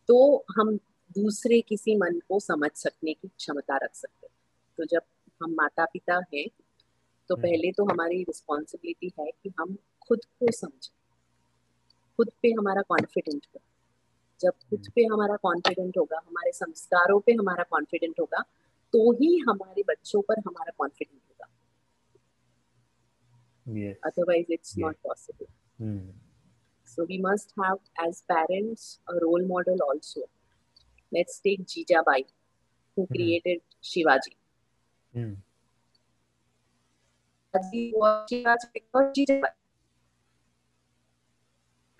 [0.09, 0.17] तो
[0.57, 0.75] हम
[1.15, 4.34] दूसरे किसी मन को समझ सकने की क्षमता रख सकते हैं
[4.77, 5.01] तो जब
[5.41, 6.47] हम माता पिता हैं
[7.29, 10.91] तो हम्म। पहले तो हमारी रिस्पॉन्सिबिलिटी है कि हम खुद को समझें
[12.19, 13.61] खुद पे हमारा कॉन्फिडेंट हो
[14.39, 18.43] जब खुद हम्म। पे हमारा कॉन्फिडेंट होगा हमारे संस्कारों पे हमारा कॉन्फिडेंट होगा
[18.94, 21.50] तो ही हमारे बच्चों पर हमारा कॉन्फिडेंस होगा।
[24.08, 25.46] Otherwise it's not possible
[26.88, 30.28] so we must have as parents a role model also
[31.12, 32.04] let's take Jija
[32.98, 34.36] who created Shivaji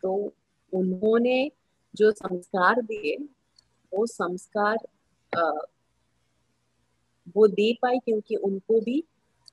[0.04, 0.14] तो
[0.74, 1.52] उन्होंने
[1.96, 3.16] जो संस्कार दिए
[3.92, 4.78] वो संस्कार
[7.36, 9.04] वो दे पाए क्योंकि उनको भी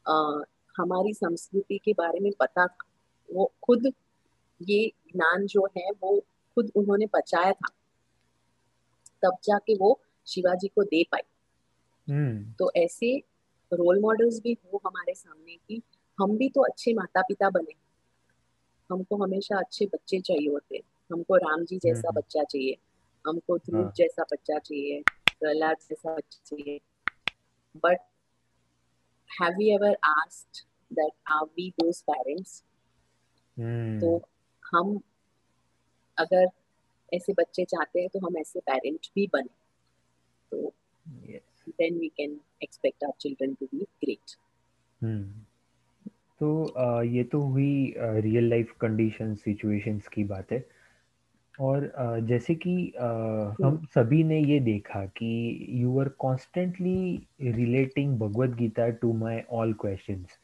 [0.09, 0.41] आ,
[0.77, 2.77] हमारी संस्कृति के बारे में पता था।
[3.35, 3.87] वो खुद
[4.63, 6.21] ये ज्ञान जो है वो
[6.55, 7.69] खुद उन्होंने बचाया था।
[9.23, 11.23] तब जाके वो शिवाजी को दे पाई
[12.15, 13.17] हम्म। तो ऐसे
[13.73, 15.83] रोल मॉडल्स भी हो हमारे सामने की
[16.21, 17.75] हम भी तो अच्छे माता पिता बने।
[18.91, 22.77] हमको हमेशा अच्छे बच्चे चाहिए होते। हमको राम जी जैसा हम्म। बच्चा चाहिए।
[23.27, 25.03] हमको ध्रुव हाँ। जैसा बच्चा चाहिए।
[25.41, 26.81] प्रहलाद जैसा बच्चा चाहिए।
[27.77, 27.99] But
[29.31, 32.59] have you ever asked that are we those parents
[33.57, 34.21] तो हम्म
[34.63, 35.01] हम
[36.19, 36.47] अगर
[37.13, 39.59] ऐसे बच्चे चाहते हैं तो हम ऐसे पेरेंट भी बने।
[40.53, 40.73] तो
[41.29, 41.43] yes.
[41.81, 44.37] then we can expect our children to be great.
[45.01, 45.45] हम्म
[46.41, 50.59] तो ये तो हुई रियल लाइफ कंडीशन सिचुएशंस की बात है।
[51.61, 51.93] और
[52.23, 52.75] जैसे कि
[53.63, 59.73] हम सभी ने ये देखा कि you are constantly relating Bhagavad Gita to my all
[59.73, 60.39] questions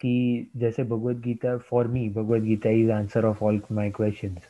[0.00, 4.48] कि जैसे Bhagavad Gita for me Bhagavad Gita is answer of all my questions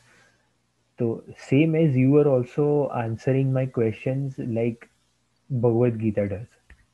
[0.99, 4.85] तो same as you are also answering my questions like
[5.49, 6.45] Bhagavad Gita does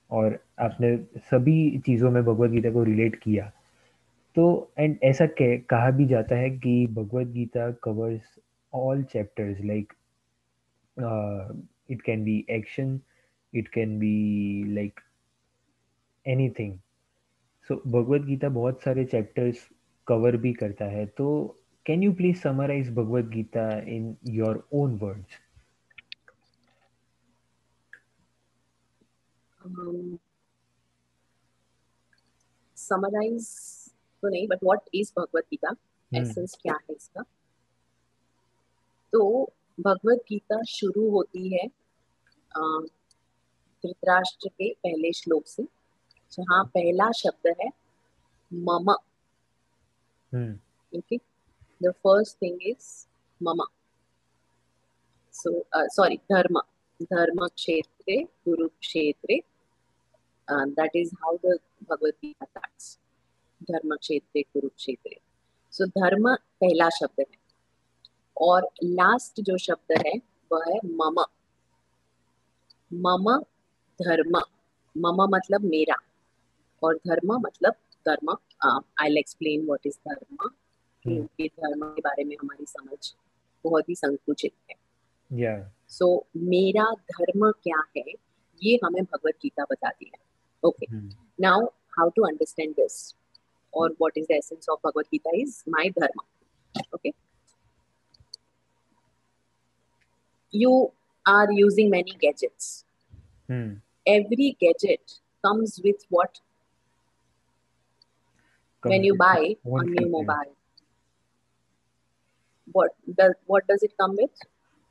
[0.10, 0.96] और आपने
[1.32, 3.52] सभी चीज़ों में भगवत गीता को relate किया।
[4.36, 8.36] तो एंड ऐसा कह, कहा भी जाता है कि Bhagavad Gita covers
[8.80, 9.94] all chapters like
[11.92, 13.00] it can be action
[13.54, 14.14] it can be
[14.74, 15.00] like
[16.26, 16.78] anything
[17.70, 19.68] so Bhagavad Gita बहुत सारे चैप्टर्स
[20.08, 21.28] कवर भी करता है तो
[21.86, 25.40] can you please summarize Bhagavad Gita in your own words
[29.60, 30.20] Um,
[32.78, 33.48] summarize
[34.24, 35.76] तो नहीं but what is Bhagavad Gita
[36.12, 37.24] essence क्या है इसका?
[39.14, 39.22] तो
[39.80, 41.68] भगवत गीता शुरू होती है
[43.84, 45.64] धृतराष्ट्र के पहले श्लोक से
[46.32, 47.70] जहाँ पहला शब्द है
[48.52, 48.92] मम।
[50.92, 51.18] Okay
[51.82, 52.88] the first thing is
[53.42, 53.64] मम।
[55.36, 55.64] सो
[55.96, 56.60] सॉरी धर्म।
[57.04, 59.40] धर्म क्षेत्र गुरु क्षेत्र
[60.48, 61.58] that is how the
[61.90, 62.26] Bhagavad
[63.62, 65.16] धर्म क्षेत्र गुरु क्षेत्र
[65.74, 67.37] सो धर्म पहला शब्द है।
[68.42, 70.14] और लास्ट जो शब्द है
[70.52, 71.24] वह है मम।
[72.92, 73.38] मम
[74.00, 74.38] धर्म।
[74.96, 75.96] मम मतलब मेरा
[76.84, 77.74] और धर्म मतलब
[78.06, 78.36] धर्म।
[79.02, 80.50] आई एक्सप्लेन व्हाट इज़ धर्म।
[81.06, 82.98] क्योंकि धर्म के बारे में हमारी समझ
[83.66, 84.76] बहुत ही संकुचित है।
[85.90, 88.04] सो so, मेरा धर्म क्या है
[88.62, 90.20] ये हमें भगवत गीता बताती है।
[90.64, 90.86] Okay
[91.42, 91.66] now
[91.98, 93.16] how to understand this
[93.74, 96.22] और what is the essence of Bhagavad Gita is my dharma.
[96.96, 97.10] Okay
[100.52, 100.92] you
[101.26, 102.86] are using many gadgets.
[103.48, 103.74] Hmm.
[104.06, 106.40] Every gadget comes with what
[108.82, 110.56] Come when you buy a new mobile.
[112.72, 114.32] What does what does it come with?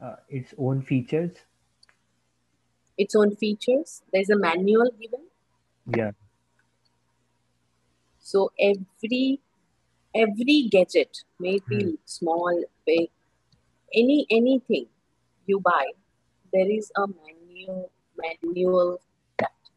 [0.01, 1.33] Uh, its own features.
[2.99, 4.03] Its own features.
[4.13, 5.27] There's a manual given.
[5.95, 6.13] Yeah.
[8.19, 9.41] So every
[10.15, 11.95] every gadget, maybe hmm.
[12.05, 13.11] small, big,
[13.95, 14.87] any anything
[15.49, 15.87] you buy
[16.53, 18.97] there is a manual manual
[19.39, 19.71] that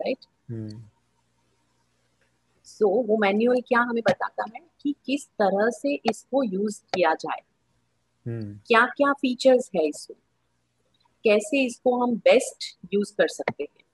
[0.00, 0.26] right?
[0.50, 0.82] Hmm
[2.64, 7.40] so वो manual क्या हमें बताता है कि किस तरह से इसको यूज़ किया जाए।
[8.26, 10.18] हम्म क्या क्या फीचर्स है इसमें?
[11.24, 13.84] कैसे इसको हम बेस्ट यूज़ कर सकते हैं?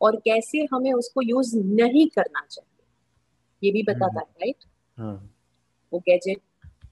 [0.00, 2.84] और कैसे हमें उसको यूज़ नहीं करना चाहिए?
[3.62, 4.64] ये भी बताता है राइट
[4.98, 5.34] हाँ।
[5.92, 6.40] वो गैजेट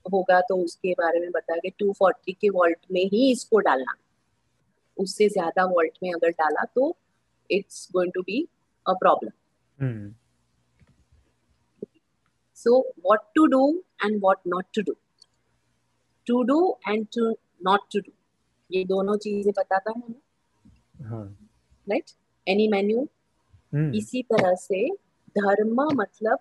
[0.06, 3.94] होगा तो उसके बारे में बताया कि 240 के वोल्ट में ही इसको डालना।
[4.96, 6.96] उससे ज़्यादा वोल्ट में अगर डाला तो
[7.50, 8.40] it's going to be
[8.86, 9.32] a problem
[12.56, 13.62] so what to do
[14.04, 14.94] and what not to do
[16.26, 17.30] to do and to
[17.64, 18.12] not to do
[18.70, 21.34] ये दोनों चीज़ें बताता है। हमें
[21.86, 22.10] राइट
[22.46, 23.06] एनी मेन्यू
[23.96, 24.86] इसी तरह से
[25.36, 26.38] धर्म मतलब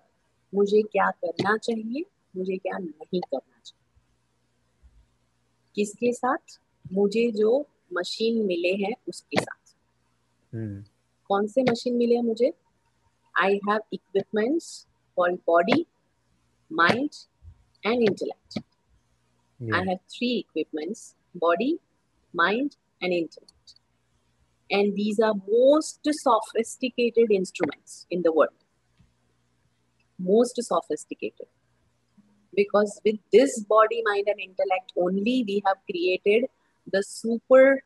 [0.52, 2.04] मुझे क्या करना चाहिए
[2.36, 3.49] मुझे क्या नहीं करना
[5.80, 6.58] किसके साथ?
[6.92, 9.74] मुझे जो मशीन मिले हैं उसके साथ।
[10.54, 10.88] hmm.
[11.28, 12.52] कौन से मशीन मिले हैं मुझे?
[13.34, 15.86] I have equipments for body
[16.72, 17.10] mind
[17.86, 18.58] and intellect
[19.74, 21.78] I have three equipments body
[22.34, 22.70] mind
[23.02, 23.74] and intellect
[24.72, 28.58] and these are most sophisticated instruments in the world
[30.20, 31.46] most sophisticated
[32.54, 36.48] Because with this body, mind, and intellect only, we have created
[36.92, 37.82] the super,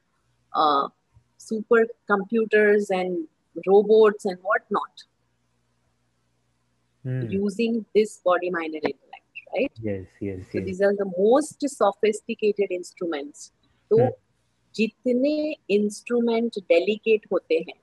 [0.52, 0.88] uh,
[1.38, 3.28] super computers and
[3.66, 5.04] robots and whatnot
[7.06, 9.72] hmm using this body, mind, and intellect, right?
[9.82, 13.50] yes yes So yes these are the most sophisticated instruments.
[13.90, 14.10] तो Hmm.
[14.76, 17.74] जितने instrument delicate होते हैं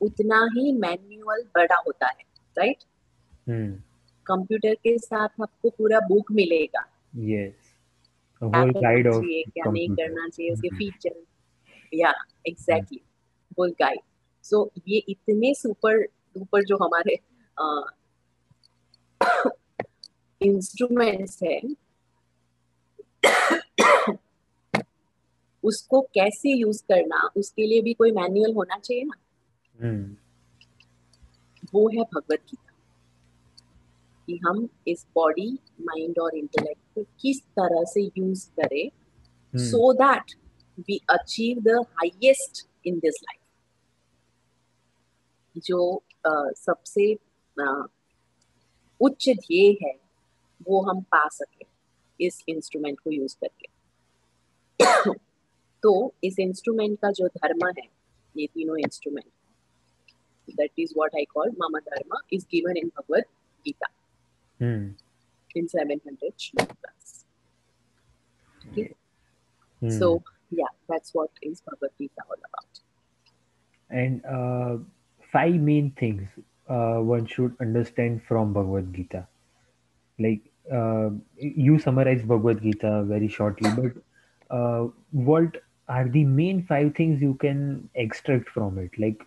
[0.00, 2.24] उतना ही manual बड़ा होता है
[2.58, 2.84] right
[4.26, 6.84] computer के साथ आपको पूरा बुक मिलेगा।
[7.16, 7.74] यस
[8.42, 11.14] होल गाइड ऑफ़ क्या नहीं करना चाहिए उसके फीचर
[11.94, 12.12] या
[12.46, 13.00] एग्जैक्टली
[13.58, 14.00] होल गाइड
[14.42, 17.18] सो ये इतने सुपर सुपर जो हमारे
[20.42, 21.60] इंस्ट्रूमेंट्स है
[25.64, 29.16] उसको कैसे यूज़ करना उसके लिए भी कोई मैनुअल होना चाहिए ना?
[29.78, 30.22] Hmm.
[31.74, 32.61] वो है भगवत गीता।
[34.32, 38.90] कि हम इस बॉडी माइंड और इंटेलेक्ट को किस तरह से यूज़ करें
[39.54, 40.34] so that
[40.78, 43.38] we achieve the highest in this life
[45.58, 47.14] जो uh, सबसे
[47.60, 47.86] uh,
[49.00, 49.92] उच्च ध्येय है
[50.68, 51.66] वो हम पा सके
[52.26, 53.68] इस इंस्ट्रूमेंट को यूज़ करके।
[55.82, 57.88] तो इस इंस्ट्रूमेंट का जो धर्म है
[58.36, 59.30] ये तीनों instrument
[60.56, 63.24] that is what I call mama dharma is given in Bhagavad
[64.62, 64.90] Hmm.
[65.56, 66.18] in 700
[66.56, 67.24] plus.
[68.70, 68.94] Okay.
[69.82, 69.98] Mm.
[69.98, 72.68] So, yeah, that's what is Bhagavad Gita all about.
[73.90, 74.76] And uh,
[75.32, 76.28] five main things
[76.68, 79.26] uh, one should understand from Bhagavad Gita.
[80.20, 80.42] Like
[80.72, 85.56] uh, you summarize Bhagavad Gita very shortly, but uh, what
[85.88, 88.92] are the main five things you can extract from it?
[88.96, 89.26] Like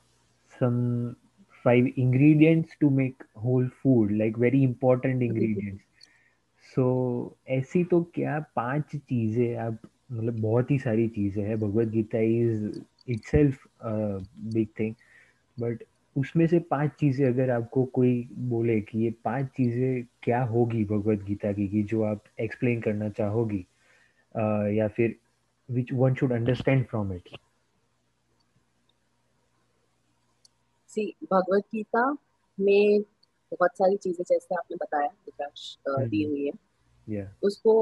[0.60, 1.18] some
[1.68, 5.82] five ingredients to make whole food like very important ingredients.
[6.76, 6.86] So
[7.48, 9.80] ऐसी तो क्या पाँच चीज़ें आप
[10.12, 13.68] मतलब बहुत ही सारी चीज़ें हैं। Bhagavad Gita is itself
[14.40, 14.96] big thing
[15.60, 15.84] but
[16.18, 21.24] उसमें से पाँच चीज़ें अगर आपको कोई बोले कि ये पाँच चीज़ें क्या होगी भगवत
[21.24, 23.66] गीता की कि जो आप एक्सप्लेन करना चाहोगी
[24.38, 25.16] uh, या फिर
[25.72, 27.38] which one should understand from it
[30.96, 32.10] see Bhagavad Gita
[32.58, 33.02] में
[33.52, 36.52] बहुत सारी चीज़ें जैसे आपने बताया विकास दी हुई है
[37.08, 37.28] yeah.
[37.44, 37.74] उसको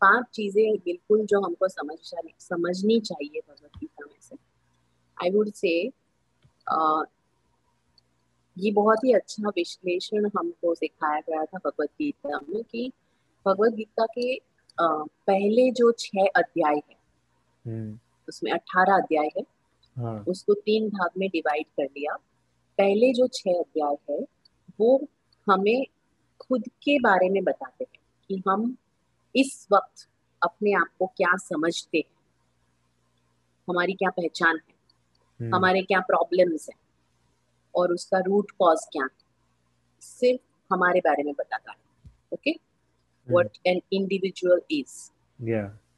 [0.00, 1.96] पाँच चीज़ें बिल्कुल जो हमको समझ
[2.40, 4.36] समझनी चाहिए भगवत गीता में से
[5.16, 5.74] आई वुड से
[8.56, 12.90] ये बहुत ही अच्छा विश्लेषण हमको सिखाया गया था भगवत गीता में कि
[13.46, 14.34] भगवत गीता के
[14.78, 16.96] पहले जो छह अध्याय है
[17.64, 19.42] हम्म। उसमें अठारह अध्याय है
[19.98, 20.24] हाँ.
[20.28, 22.16] उसको तीन भाग में डिवाइड कर लिया।
[22.78, 24.26] पहले जो छह अध्याय है
[24.80, 25.08] वो
[25.50, 25.84] हमें
[26.40, 28.76] खुद के बारे में बताते हैं कि हम
[29.36, 30.08] इस वक्त
[30.42, 32.14] अपने आप को क्या समझते हैं।
[33.70, 34.74] हमारी क्या पहचान है?
[35.40, 36.78] हम्म। हमारे क्या प्रॉब्लम्स हैं?
[37.74, 39.24] और उसका रूट कॉज क्या है?
[40.00, 41.78] सिर्फ़ हमारे बारे में बताता है।
[42.32, 43.58] Okay okay?
[43.66, 45.10] An individual is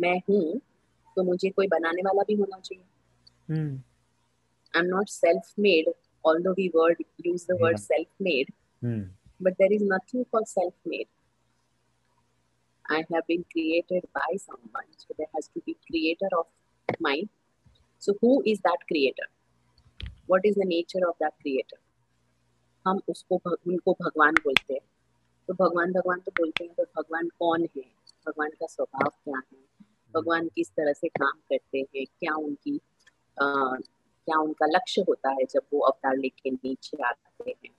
[0.01, 0.59] मैं हूं
[1.17, 2.85] तो मुझे कोई बनाने वाला भी होना चाहिए
[4.77, 5.95] I am not self made
[6.29, 6.97] although we word
[7.33, 7.85] use the word yeah.
[7.85, 8.53] self-made
[8.85, 9.09] mm.
[9.41, 11.09] but there is nothing called self-made
[12.91, 14.87] I have been created by someone.
[14.97, 16.47] So there has to be creator of
[17.01, 17.29] mind.
[17.99, 19.29] So who is that creator?
[20.27, 21.77] What is the nature of that creator?
[22.86, 24.82] हम उसको उनको भगवान बोलते हैं
[25.50, 27.84] तो भगवान भगवान तो बोलते हैं तो भगवान कौन है
[28.28, 29.64] भगवान का स्वभाव क्या है
[30.14, 32.76] भगवान किस तरह से काम करते हैं क्या उनकी
[33.38, 37.74] आ, क्या उनका लक्ष्य होता है जब वो अवतार लेके नीचे आते हैं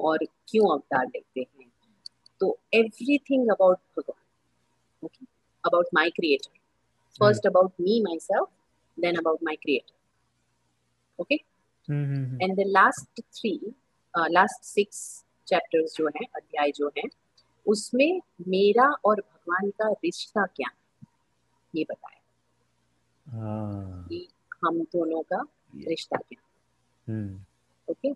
[0.00, 1.70] और क्यों अवतार लेते हैं
[2.40, 4.20] तो everything about Bhagwan
[5.02, 5.26] okay,
[5.64, 6.50] about my creator.
[7.20, 7.48] First mm.
[7.48, 8.48] about me, myself,
[8.98, 9.94] then about my creator.
[11.18, 11.44] Okay?
[11.88, 12.36] Mm-hmm.
[12.40, 13.06] And the last
[14.18, 17.02] three, six chapters जो है अध्याय जो है
[17.66, 21.08] उसमें मेरा और भगवान का रिश्ता क्या है?
[21.76, 22.20] ये बताया
[23.26, 24.04] हाँ.
[24.08, 24.28] कि
[24.64, 25.44] हम दोनों का
[25.76, 26.42] रिश्ता क्या
[27.90, 28.14] okay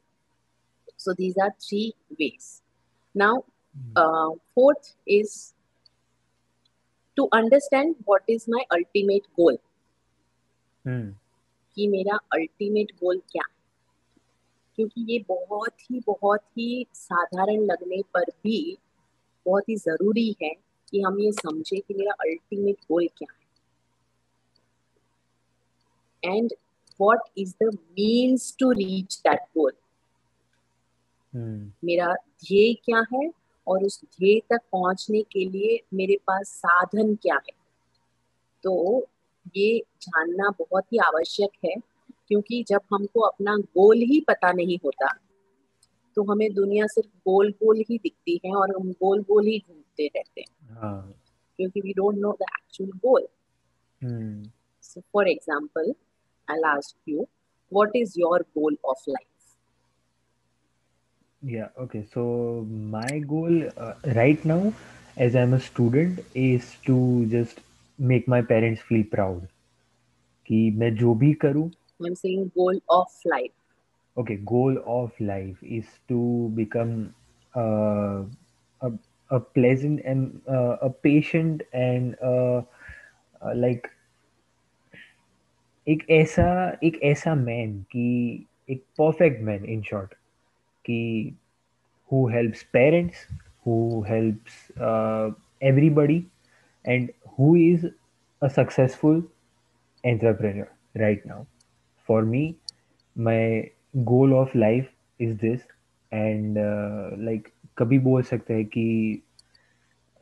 [0.99, 2.63] so these are three ways
[3.17, 3.41] now
[4.55, 5.55] fourth is
[7.17, 9.59] to understand understand is is ultimate goal.
[11.75, 13.56] कि मेरा अल्टीमेट गोल क्या है?
[14.77, 18.79] क्योंकि ये बहुत ही बहुत ही साधारण लगने पर भी
[19.47, 20.55] बहुत ही ज़रूरी है
[20.91, 23.45] कि हम ये समझे कि मेरा अल्टीमेट गोल क्या है।
[26.37, 26.53] And
[27.01, 29.73] what is the means to reach that goal
[31.85, 33.31] मेरा ध्येय क्या है
[33.67, 37.55] और उस ध्येय तक पहुँचने के लिए मेरे पास साधन क्या है?
[38.65, 39.07] तो
[39.57, 41.75] ये जानना बहुत ही आवश्यक है।
[42.29, 45.09] क्योंकि जब हमको अपना गोल ही पता नहीं होता
[46.17, 50.07] तो हमें दुनिया सिर्फ़ गोल गोल ही दिखती है और हम गोल गोल ही घूमते
[50.07, 51.13] रहते हैं हाँ.
[51.59, 53.27] क्योंकि we don't know the actual goal
[54.83, 55.93] so for example
[56.49, 57.27] I ask you
[57.73, 59.29] what is your goal of life
[61.43, 62.05] Yeah, okay.
[62.13, 64.73] So my goal uh, right now,
[65.17, 67.61] as I'm a student, is to just
[67.99, 69.45] make my parents feel proud.
[70.51, 71.69] कि मैं जो भी करूँ
[72.06, 73.52] I'm saying goal of life.
[74.18, 77.16] Okay, goal of life is to become
[77.56, 78.24] uh,
[78.82, 78.92] a
[79.30, 82.62] a pleasant and uh, a patient and uh,
[83.42, 83.90] uh, like
[85.88, 86.48] एक ऐसा
[86.84, 88.08] एक ऐसा man कि
[88.70, 90.14] एक परफेक्ट मैन इन शॉर्ट
[90.86, 91.00] कि
[92.12, 93.20] who helps parents
[93.66, 94.56] who helps
[94.88, 95.32] uh,
[95.70, 96.18] everybody
[96.86, 97.86] and who is
[98.42, 99.22] a successful
[100.12, 100.68] entrepreneur
[101.04, 101.46] right now
[102.09, 102.57] for me
[103.17, 103.71] my
[104.05, 105.61] goal of life is this.
[106.13, 106.59] And
[107.25, 107.49] like
[107.79, 109.23] कभी बोल सकते हैं कि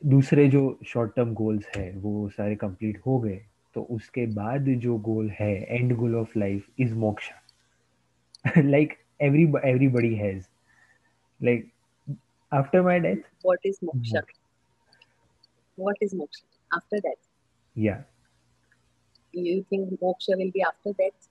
[0.03, 3.41] दूसरे जो शॉर्ट टर्म गोल्स है वो सारे कंप्लीट हो गए
[3.75, 10.15] तो उसके बाद जो गोल है and goal of life is moksha like every everybody
[10.15, 10.47] has
[11.41, 11.71] like
[12.53, 14.21] after my death what is moksha
[15.79, 17.23] what is moksha after death
[17.77, 18.03] या
[19.35, 21.29] you think moksha will be after death?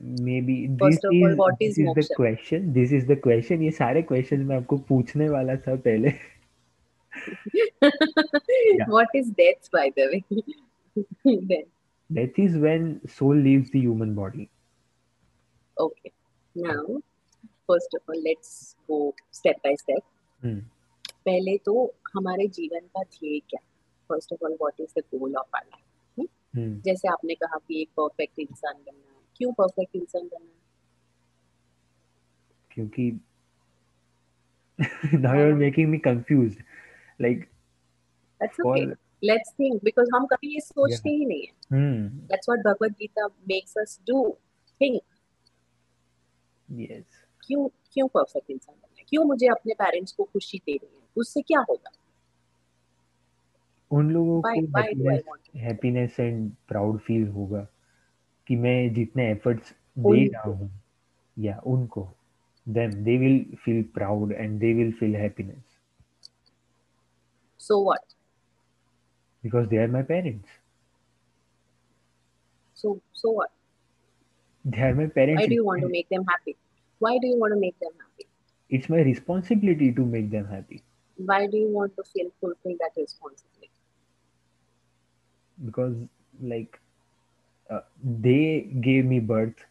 [0.00, 3.16] Maybe this First of all, is, what this is is the question this is the
[3.26, 6.12] question ये सारे question मैं आपको पूछने वाला था पहले
[8.88, 10.22] what is death by the way
[11.52, 11.64] then
[12.10, 14.48] death is when soul leaves the human body
[15.76, 16.12] okay
[16.56, 16.84] now
[17.70, 20.02] first of all let's go step by step
[20.42, 20.62] hmm.
[21.26, 21.72] पहले तो
[22.16, 23.60] हमारे जीवन का ध्येय क्या
[24.10, 27.88] first of all what is the goal of our life जैसे आपने कहा कि एक
[28.00, 30.50] परफेक्ट इंसान बनना है क्यों परफेक्ट इंसान बनना
[32.70, 33.20] क्योंकि
[35.12, 36.58] now you're making me confused.
[37.20, 37.48] Like
[38.40, 38.86] that's okay.
[38.86, 38.98] for...
[39.22, 41.18] let's think because हम कभी ये सोचते yeah.
[41.18, 42.18] ही नहीं है। Hmm.
[42.26, 44.24] that's what Bhagavad Gita makes us do.
[44.80, 45.02] Think.
[46.80, 47.04] Yes.
[47.46, 49.04] क्यों क्यों परफेक्ट इंसान बनना है?
[49.08, 51.08] क्यों मुझे अपने पेरेंट्स को खुशी दे रही है?
[51.16, 51.90] उससे क्या होगा?
[53.90, 57.66] उन लोगों को हैप्पीनेस एंड प्राउड फील होगा।
[58.46, 60.70] कि मैं जितने एफर्ट्स दे रहा हूँ
[61.36, 62.08] या उनको
[62.66, 65.62] them they will feel proud and they will feel happiness
[67.60, 68.12] so what
[69.44, 70.58] because they are my parents
[72.76, 73.50] so so what
[74.64, 76.54] they are my parents why do want to make them happy
[77.00, 78.24] why do you want to make them happy
[78.70, 80.80] it's my responsibility to make them happy
[81.18, 83.70] why do you want to feel fulfil that responsibility
[85.58, 85.94] because
[86.44, 86.76] like
[87.70, 89.64] uh, they gave me birth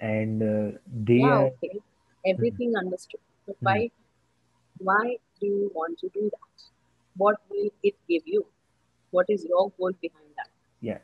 [0.00, 1.78] and uh, they yeah, are okay.
[2.26, 2.80] Everything mm.
[2.80, 3.20] understood.
[3.46, 3.62] But mm.
[3.62, 3.90] why
[4.78, 6.62] why do you want to do that?
[7.16, 8.46] What will it give you?
[9.10, 10.48] What is your goal behind that?
[10.80, 10.98] Yeah.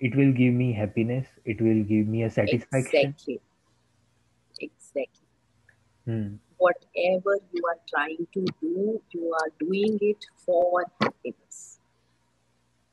[0.00, 1.26] It will give me happiness.
[1.44, 3.00] It will give me a satisfaction.
[3.00, 3.40] Exactly.
[4.60, 5.24] Exactly.
[6.04, 6.34] Hmm.
[6.58, 11.78] whatever you are trying to do you are doing it for happiness.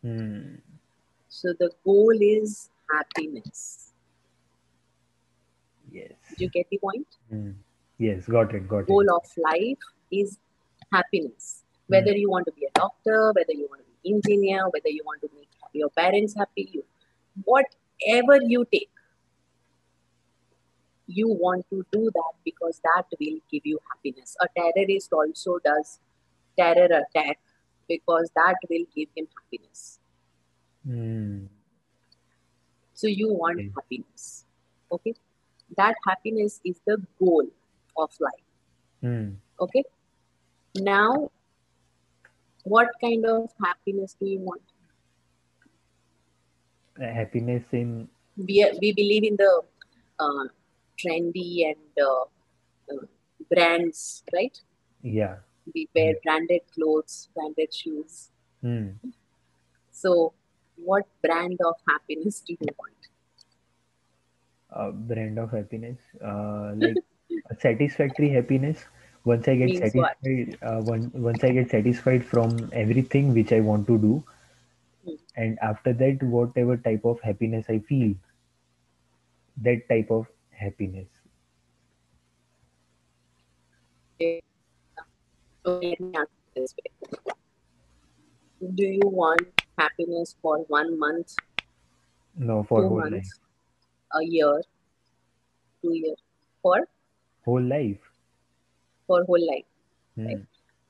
[0.02, 0.56] Hmm.
[1.30, 3.92] So the goal is happiness.
[5.92, 6.12] Yes.
[6.30, 7.08] Did you get the point?
[7.32, 7.56] Mm.
[7.98, 9.08] Yes, got it, got goal it.
[9.08, 9.78] Goal of life
[10.12, 10.38] is
[10.92, 11.64] happiness.
[11.88, 12.20] Whether mm.
[12.20, 15.22] you want to be a doctor, whether you want to be engineer, whether you want
[15.22, 16.84] to make your parents happy, you,
[17.44, 18.90] whatever you take,
[21.08, 24.36] you want to do that because that will give you happiness.
[24.42, 26.00] A terrorist also does
[26.58, 27.40] terror attack
[27.88, 30.00] because that will give him happiness.
[30.88, 31.48] Mm.
[33.02, 33.72] So you want Okay.
[33.76, 34.46] happiness.
[34.92, 35.14] Okay.
[35.76, 37.48] That happiness is the goal
[37.98, 38.48] of life.
[39.04, 39.38] Mm.
[39.60, 39.84] Okay.
[40.76, 41.32] Now,
[42.64, 44.62] what kind of happiness do you want?
[47.02, 48.08] Uh, Happiness in
[48.38, 49.62] We, we believe in the
[50.20, 50.46] uh,
[51.02, 52.26] trendy and uh,
[52.94, 53.06] uh,
[53.50, 54.56] brands, right?
[55.02, 55.38] yeah.
[55.74, 58.30] We wear branded clothes, branded shoes.
[58.64, 58.96] Mm.
[59.92, 60.34] So,
[60.84, 63.08] what brand of happiness do you want?
[64.72, 67.00] A brand of happiness, uh, like
[67.50, 68.86] a satisfactory happiness.
[69.24, 73.60] Once I get Means satisfied, uh, one, once I get satisfied from everything which I
[73.62, 74.24] want to do,
[75.06, 75.16] Hmm.
[75.36, 78.16] and after that, whatever type of happiness I feel,
[79.58, 81.08] that type of happiness.
[84.16, 84.42] Okay.
[85.66, 87.34] So let me ask this way.
[88.76, 91.36] Do you want happiness for one month
[92.38, 93.40] No, for two whole months,
[94.14, 94.22] life.
[94.22, 94.62] a year,
[95.82, 96.18] two years,
[96.62, 96.88] for
[97.46, 98.00] whole life.
[99.08, 99.66] For whole life.
[100.16, 100.26] Hmm.
[100.26, 100.46] Right?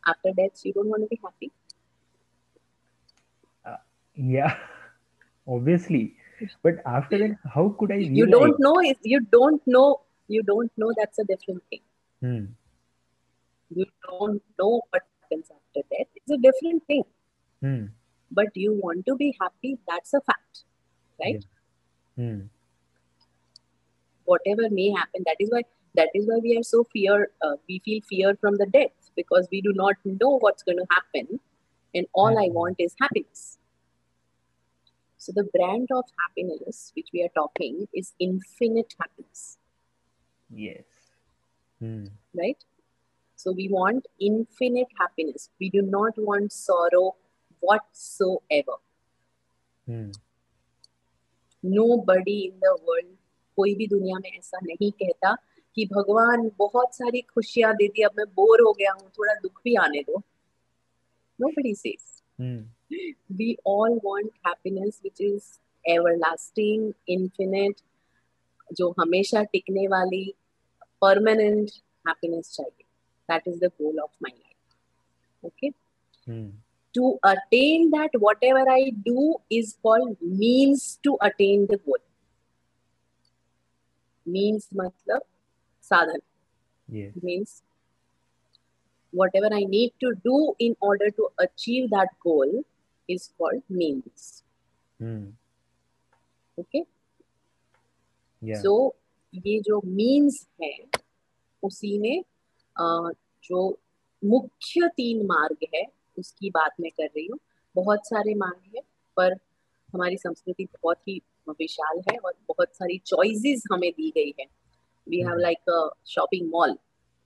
[0.07, 1.51] After death, you don't want to be happy.
[3.65, 3.77] Uh,
[4.15, 4.57] yeah,
[5.47, 6.15] obviously.
[6.63, 7.95] But after that, how could I?
[7.97, 8.17] Realize?
[8.17, 8.81] You don't know.
[9.03, 10.01] You don't know.
[10.27, 10.91] You don't know.
[10.97, 11.81] That's a different thing.
[12.19, 12.45] Hmm.
[13.69, 16.07] You don't know what happens after death.
[16.15, 17.03] It's a different thing.
[17.61, 17.85] Hmm.
[18.31, 19.77] But you want to be happy.
[19.87, 20.63] That's a fact,
[21.21, 21.43] right?
[22.17, 22.23] Yeah.
[22.23, 22.39] Hmm.
[24.25, 25.23] Whatever may happen.
[25.25, 25.63] That is why.
[25.95, 27.31] That is why we are so fear.
[27.41, 30.85] Uh, we feel fear from the death because we do not know what's going to
[30.89, 31.39] happen,
[31.93, 33.57] and all I want is happiness.
[35.17, 39.59] So the brand of happiness which we are talking is infinite happiness.
[40.49, 40.83] Yes.
[41.79, 42.05] Hmm.
[42.35, 42.57] Right?
[43.35, 45.49] So we want infinite happiness.
[45.59, 47.15] We do not want sorrow
[47.61, 48.77] whatsoever.
[49.87, 50.11] Hmm.
[51.63, 53.17] Nobody in the world,
[53.57, 55.35] कोई भी दुनिया में ऐसा नहीं कहता
[55.75, 59.61] कि भगवान बहुत सारी खुशियाँ दे दी अब मैं बोर हो गया हूँ थोड़ा दुख
[59.63, 60.21] भी आने दो
[61.39, 62.21] Nobody says.
[62.37, 62.59] Hmm.
[63.37, 67.81] We all want happiness which is everlasting, infinite,
[68.77, 70.25] जो हमेशा टिकने वाली
[71.03, 71.71] permanent
[72.07, 72.85] happiness चाहिए
[73.29, 75.71] that is the goal of my life okay
[76.27, 76.49] hmm.
[76.93, 82.03] To attain that whatever i do is called means to attain the goal
[84.25, 85.27] means matlab
[85.89, 86.21] sadhan
[86.87, 87.11] yes.
[87.23, 87.61] means
[89.11, 92.63] whatever i need to do in order to achieve that goal
[93.09, 94.43] is called means
[94.99, 95.29] hmm.
[96.57, 96.83] okay
[98.41, 98.61] yeah.
[98.61, 98.95] so
[99.35, 100.73] ये जो means है
[101.63, 102.23] उसी में
[103.43, 103.79] जो
[104.23, 105.83] मुख्य तीन मार्ग है
[106.21, 107.39] उसकी बात मैं कर रही हूँ।
[107.75, 108.81] बहुत सारे मार्ग है
[109.17, 109.35] पर
[109.93, 111.19] हमारी संस्कृति बहुत ही
[111.49, 114.45] विशाल है और बहुत सारी चॉइसेस हमें दी गई है।
[115.07, 116.77] We have like a shopping mall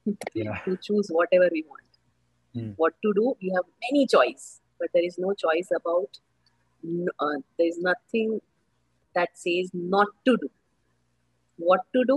[0.08, 4.50] to choose whatever we want what to do we have many choice
[4.82, 6.18] but there is no choice about
[6.84, 8.40] there is nothing
[9.16, 10.48] that says not to do.
[11.60, 12.16] What to do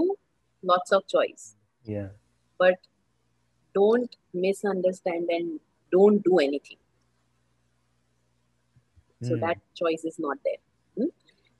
[0.62, 1.42] lots of choice.
[1.86, 2.08] Yeah.
[2.60, 2.88] But
[3.74, 5.60] don't misunderstand and
[5.92, 6.78] don't do anything
[9.20, 9.40] so mm.
[9.40, 10.62] that choice is not there
[10.96, 11.10] hmm?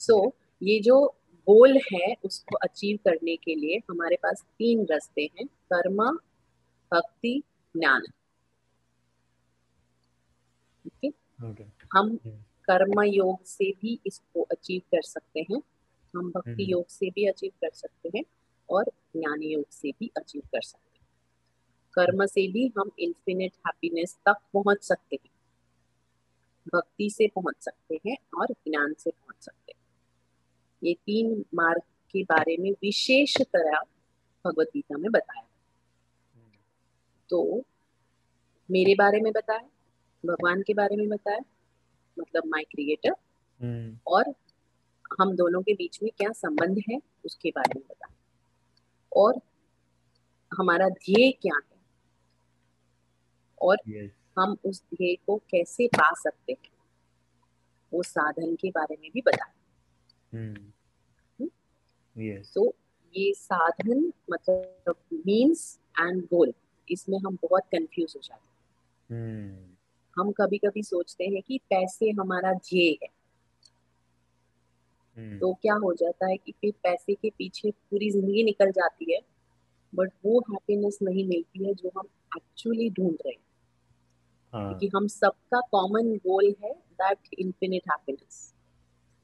[0.00, 0.18] so
[0.62, 0.96] ये जो
[1.46, 6.04] goal है उसको achieve करने के लिए हमारे पास तीन रास्ते हैं कर्म
[6.92, 7.42] भक्ति
[7.74, 8.02] ज्ञान
[10.84, 11.12] okay?
[11.44, 11.66] okay.
[11.94, 12.16] हम
[12.68, 15.60] कर्म योग से भी इसको अचीव कर सकते हैं
[16.14, 18.24] हम भक्ति योग से भी अचीव कर सकते हैं
[18.68, 20.87] और ज्ञान योग से भी अचीव कर सकते हैं
[21.98, 25.30] कर्म से भी हम इन्फिनिट हैप्पीनेस तक पहुँच सकते हैं।
[26.66, 29.80] भक्ति से पहुँच सकते हैं और ज्ञान से पहुँच सकते हैं।
[30.82, 31.82] ये तीन मार्ग
[32.14, 33.80] के बारे में विशेष तरह
[34.44, 35.46] भगवत गीता में बताया।
[37.30, 37.62] तो
[38.68, 39.68] मेरे बारे में बताया
[40.24, 41.40] भगवान के बारे में बताया
[42.16, 43.14] मतलब माय क्रिएटर
[44.06, 44.34] और
[45.20, 48.14] हम दोनों के बीच में क्या संबंध है उसके बारे में बताया।
[49.12, 49.40] और
[50.52, 51.67] हमारा ध्येय क्या है
[53.62, 54.10] और yes.
[54.38, 56.70] हम उस ध्येय को कैसे पा सकते हैं
[57.92, 59.52] वो साधन के बारे में भी बताया
[60.32, 60.56] hmm.
[62.16, 62.52] yes.
[62.54, 62.74] तो
[63.14, 64.94] ये साधन मतलब
[65.26, 66.52] मीन्स एंड गोल
[66.88, 69.78] इसमें हम बहुत कंफ्यूज हो जाते हैं hmm.
[70.16, 73.08] हम कभी कभी सोचते हैं कि पैसे हमारा ध्येय है
[75.16, 75.40] hmm.
[75.40, 79.20] तो क्या हो जाता है कि फिर पैसे के पीछे पूरी ज़िंदगी निकल जाती है
[79.92, 83.47] बट वो हैप्पीनेस नहीं मिलती है जो हम एक्चुअली ढूंढ रहे हैं
[84.52, 88.52] हाँ। कि हम सबका कॉमन गोल है that infinite happiness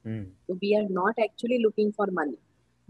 [0.05, 2.37] we are not actually looking for money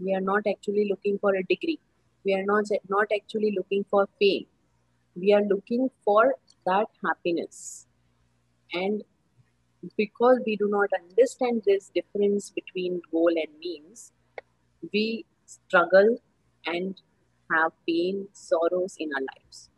[0.00, 1.78] we are not actually looking for a degree
[2.24, 4.44] we are not not actually looking for fame
[5.16, 6.32] we are looking for
[6.68, 7.86] that happiness
[8.70, 9.02] and
[9.96, 14.12] because we do not understand this difference between goal and means
[14.84, 15.06] we
[15.48, 16.16] struggle
[16.64, 16.94] and
[17.50, 19.68] have pain sorrows in our lifes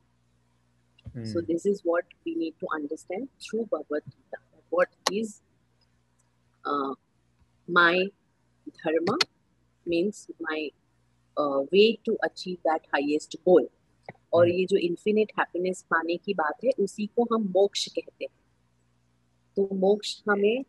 [1.19, 1.33] mm.
[1.33, 4.39] so this is what we need to understand through bhagavad gita
[4.71, 5.41] what is
[6.65, 6.95] uh,
[7.69, 7.95] my
[8.83, 9.17] dharma
[9.87, 10.71] means my
[11.37, 13.69] uh, way to achieve that highest goal
[14.33, 18.33] और ये जो infinite happiness पाने की बात है उसी को हम मोक्ष कहते हैं
[19.57, 20.65] तो मोक्ष हमें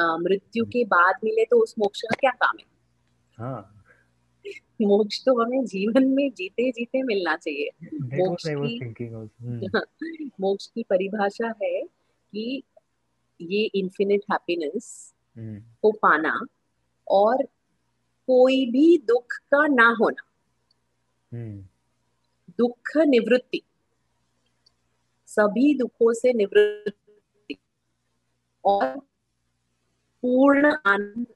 [0.00, 2.64] मृत्यु के बाद मिले तो उस मोक्ष का क्या काम है
[3.38, 3.77] हाँ.
[4.82, 8.80] मोक्ष तो हमें जीवन में जीते जीते मिलना चाहिए। मोक्ष की
[10.40, 11.82] मोक्ष की परिभाषा है
[12.32, 12.62] कि
[13.40, 15.14] ये इन्फिनिट हैप्पीनेस
[15.82, 16.40] को पाना
[17.08, 17.42] और
[18.26, 20.22] कोई भी दुख का ना होना।
[21.32, 21.66] हम्म
[22.58, 23.62] दुख निवृत्ति।
[25.26, 27.56] सभी दुखों से निवृत्ति।
[28.64, 28.98] और
[30.22, 31.26] पूर्ण आनंद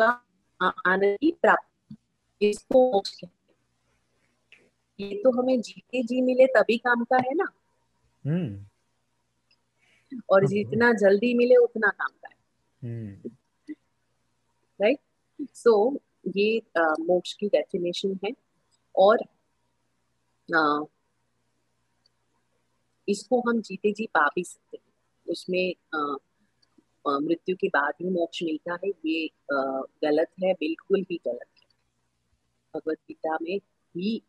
[0.00, 0.26] का
[0.86, 1.71] आनंद की प्राप्ति।
[2.50, 3.42] इसको मोक्ष कहते
[5.00, 7.46] ये तो हमें जीते जी मिले तभी काम का है ना।
[8.26, 8.66] हम्म।
[10.30, 12.28] और जितना जल्दी मिले उतना काम का
[12.82, 13.30] हम्म है।
[14.80, 14.98] राइट
[15.54, 18.30] सो so, ये मोक्ष की डेफिनेशन है।
[18.96, 19.18] और
[20.54, 20.84] आ,
[23.08, 25.74] इसको हम जीते जी पा भी सकते हैं। उसमें
[27.08, 29.30] मृत्यु के बाद ही मोक्ष मिलता है। ये
[30.02, 31.51] गलत है बिल्कुल ही गलत है
[32.74, 33.56] भगवत गीता में
[33.94, 34.22] ही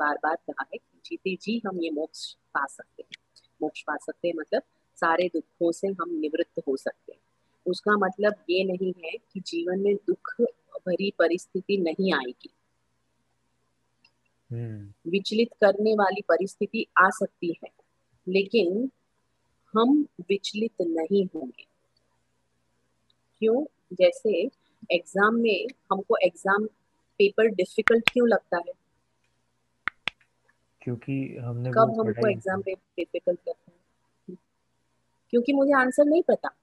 [0.00, 3.18] बार बार कहा है कि जीते जी हम ये मोक्ष पा सकते हैं।
[3.62, 4.62] मोक्ष पा सकते हैं मतलब
[4.98, 7.20] सारे दुखों से हम निवृत्त हो सकते हैं।
[7.66, 10.34] उसका मतलब ये नहीं है कि जीवन में दुख
[10.86, 12.50] भरी परिस्थिति नहीं आएगी।
[14.50, 17.70] हम्म। विचलित करने वाली परिस्थिति आ सकती है
[18.26, 18.90] लेकिन
[19.74, 21.66] हम विचलित नहीं होंगे।
[23.40, 23.64] क्यों?
[23.92, 24.40] जैसे
[24.92, 26.68] एग्ज़ाम में हमको एग्ज़ाम
[27.20, 28.72] पेपर डिफ़िकल्ट क्यों लगता है
[30.82, 34.36] क्योंकि हमने कब हमको एग्ज़ाम पेपर डिफ़िकल्ट लगता है
[35.32, 36.56] क्योंकि मुझे आंसर नहीं पता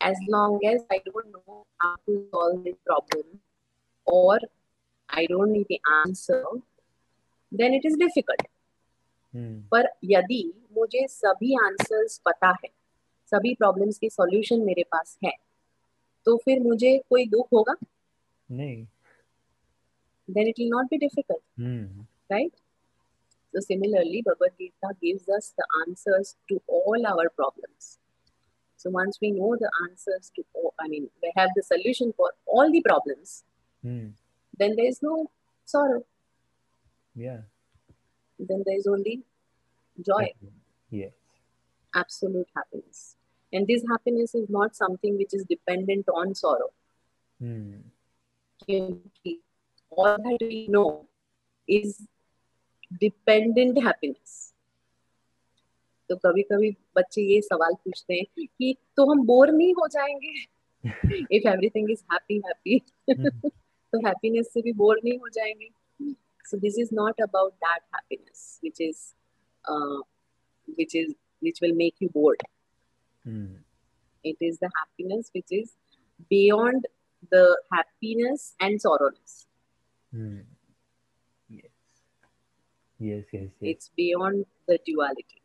[0.00, 3.40] as long as I don't know how to solve this problem
[4.06, 4.38] or
[5.08, 6.44] I don't need the answer,
[7.52, 8.46] then it is difficult.
[9.34, 9.56] Hmm.
[9.70, 10.42] पर यदि
[10.72, 12.68] मुझे सभी आंसर्स पता है
[13.32, 15.32] सभी प्रॉब्लम्स के सॉल्यूशन मेरे पास है
[16.26, 17.74] तो फिर मुझे कोई दुख होगा?
[18.48, 18.86] नहीं।
[20.28, 21.42] It will not be difficult
[22.32, 22.52] right
[23.54, 27.98] so similarly Bhagavad Gita gives us the answers to all our problems
[28.80, 32.72] so once we know the answers to I mean we have the solution for all
[32.72, 33.42] the problems
[33.84, 35.24] then there is no
[35.68, 36.02] sorrow
[37.14, 37.36] या
[38.38, 39.22] then there is only
[39.98, 40.32] joy.
[40.90, 41.12] Yes.
[41.92, 43.15] Absolute happiness.
[43.52, 46.70] And this happiness is not something which is dependent on sorrow.
[47.40, 47.76] Hmm.
[49.90, 51.06] All that we know
[51.68, 52.02] is
[53.00, 54.52] dependent happiness.
[56.08, 60.34] तो कभी कभी बच्चे ये सवाल पूछते हैं कि तो हम बोर नहीं हो जाएँगे
[61.36, 62.78] if everything is happy happy
[63.10, 65.68] तो हैप्पीनेस से भी बोर नहीं हो जाएँगे
[66.48, 68.98] so this is not about that happiness which is
[69.64, 69.98] uh,
[70.78, 71.08] which is
[71.46, 72.44] which will make you bored
[73.27, 73.55] mm.
[74.23, 75.73] it is the happiness which is
[76.29, 76.85] beyond
[77.31, 79.47] the happiness and sorrowness
[80.13, 80.43] mm.
[81.49, 81.65] yes.
[82.99, 85.41] yes yes yes it's beyond the duality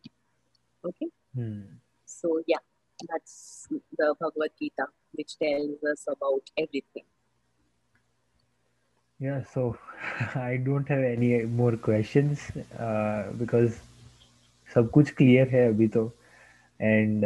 [0.85, 1.65] okay mm.
[2.05, 2.65] so yeah
[3.09, 3.69] that's
[3.99, 7.05] the bhagavad gita which tells us about everything
[9.19, 9.79] Yeah, so
[10.35, 13.81] I don't have any more questions uh, because
[14.75, 16.03] सब कुछ clear है अभी तो
[16.82, 17.26] and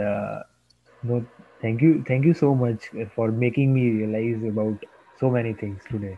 [1.06, 1.22] no
[1.64, 4.86] thank you thank you so much for making me realize about
[5.19, 6.18] so many things today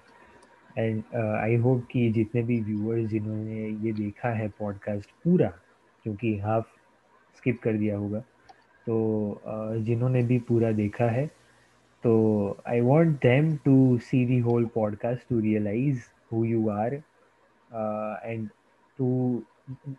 [0.78, 5.54] and I hope कि जितने भी viewers जिन्होंने ये देखा है पॉडकास्ट पूरा
[6.04, 6.66] क्योंकि हाफ़
[7.38, 8.20] स्किप कर दिया होगा
[8.88, 8.98] तो
[9.48, 11.30] uh, जिन्होंने भी पूरा देखा है
[12.04, 17.04] So I want them to see the whole podcast to realize who you are
[17.72, 18.50] uh, and
[19.00, 19.46] to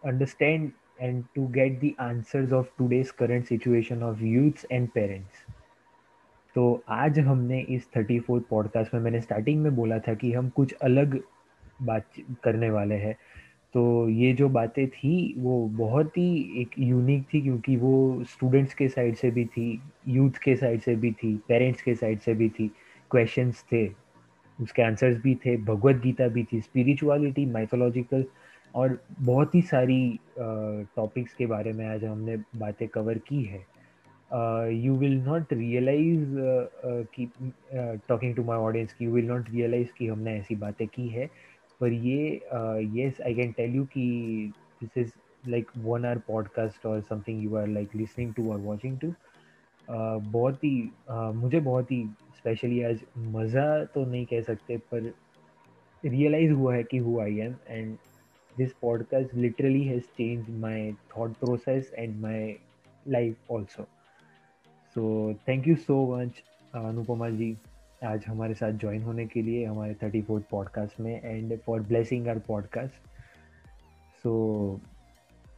[0.05, 5.45] understand and to get the answers of today's current situation of youths and parents.
[6.57, 10.49] तो आज हमने इस thirty fourth podcast में, मैंने starting में बोला था कि हम
[10.49, 11.21] कुछ अलग
[11.83, 12.05] बात
[12.45, 13.15] करने वाले हैं
[13.75, 18.89] तो ये जो बातें थी, वो बहुत ही एक यूनिक थी क्योंकि वो स्टूडेंट्स के
[18.89, 22.49] साइड से भी थी यूथ के साइड से भी थी पेरेंट्स के साइड से भी
[22.49, 22.71] थी
[23.11, 23.87] क्वेश्चंस थे,
[24.59, 28.25] उसके आंसर्स भी थे भगवत गीता भी थी स्पिरिचुअलिटी माइथोलॉजिकल
[28.79, 33.65] और बहुत ही सारी टॉपिक्स के बारे में आज हमने बातें कवर की है।
[34.75, 36.35] यू विल नॉट रियलाइज़
[37.15, 37.29] कि
[38.09, 41.27] टॉकिंग टू माई ऑडियंस की यू विल नॉट रियलाइज़ कि हमने ऐसी बातें की है।
[41.81, 42.41] पर ये
[42.97, 44.53] yes I can tell you कि
[44.83, 45.13] this is
[45.49, 49.13] like one our podcast और something you are like listening to और वॉचिंग टू
[49.91, 52.05] बहुत ही uh, मुझे बहुत ही
[52.39, 55.13] स्पेशली आज मज़ा तो नहीं कह सकते पर
[56.05, 57.97] रियलाइज़ हुआ है कि who I am and
[58.59, 62.55] this podcast literally has change my thought process and my
[63.07, 63.83] life also
[64.97, 66.43] so thank you so much
[66.75, 67.57] Anupama ji
[68.05, 72.29] आज हमारे साथ ज्वाइन होने के लिए हमारे थर्टी फोर्थ पॉडकास्ट में and for blessing
[72.29, 73.07] our podcast
[74.25, 74.35] so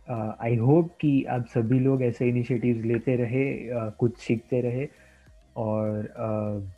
[0.08, 4.88] I hope कि आप सभी लोग ऐसे इनिशिएटिव्स लेते रहे uh, कुछ सीखते रहे
[5.56, 6.68] और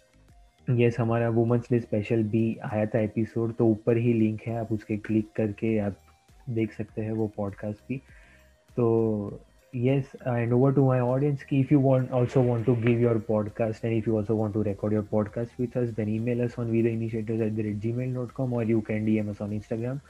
[0.69, 4.73] यस हमारा वुमेंस डे स्पेशल भी आया था एपिसोड तो ऊपर ही लिंक है आप
[4.73, 5.97] उसके क्लिक करके आप
[6.51, 7.97] देख सकते हैं वो पॉडकास्ट की।
[8.77, 9.41] तो
[9.75, 13.19] yes and over to my audience की if you want also want to give your
[13.19, 16.59] podcast and if you also want to record your podcast with us then email us
[16.59, 19.31] on we the initiative at the rate Gmail dot com और you can D M
[19.31, 20.01] S on Instagram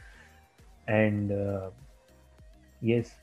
[0.88, 1.32] and
[2.82, 3.14] yes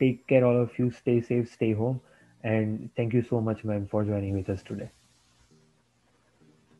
[0.00, 1.98] take care all of you stay safe stay home
[2.44, 4.88] and thank you so much ma'am for joining with us today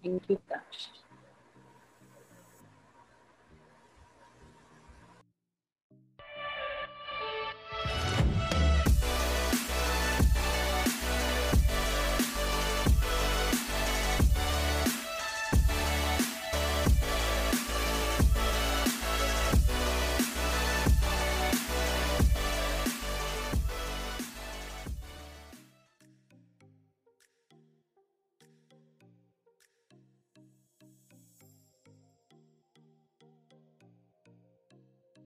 [0.04, 1.03] Thank you, Dash.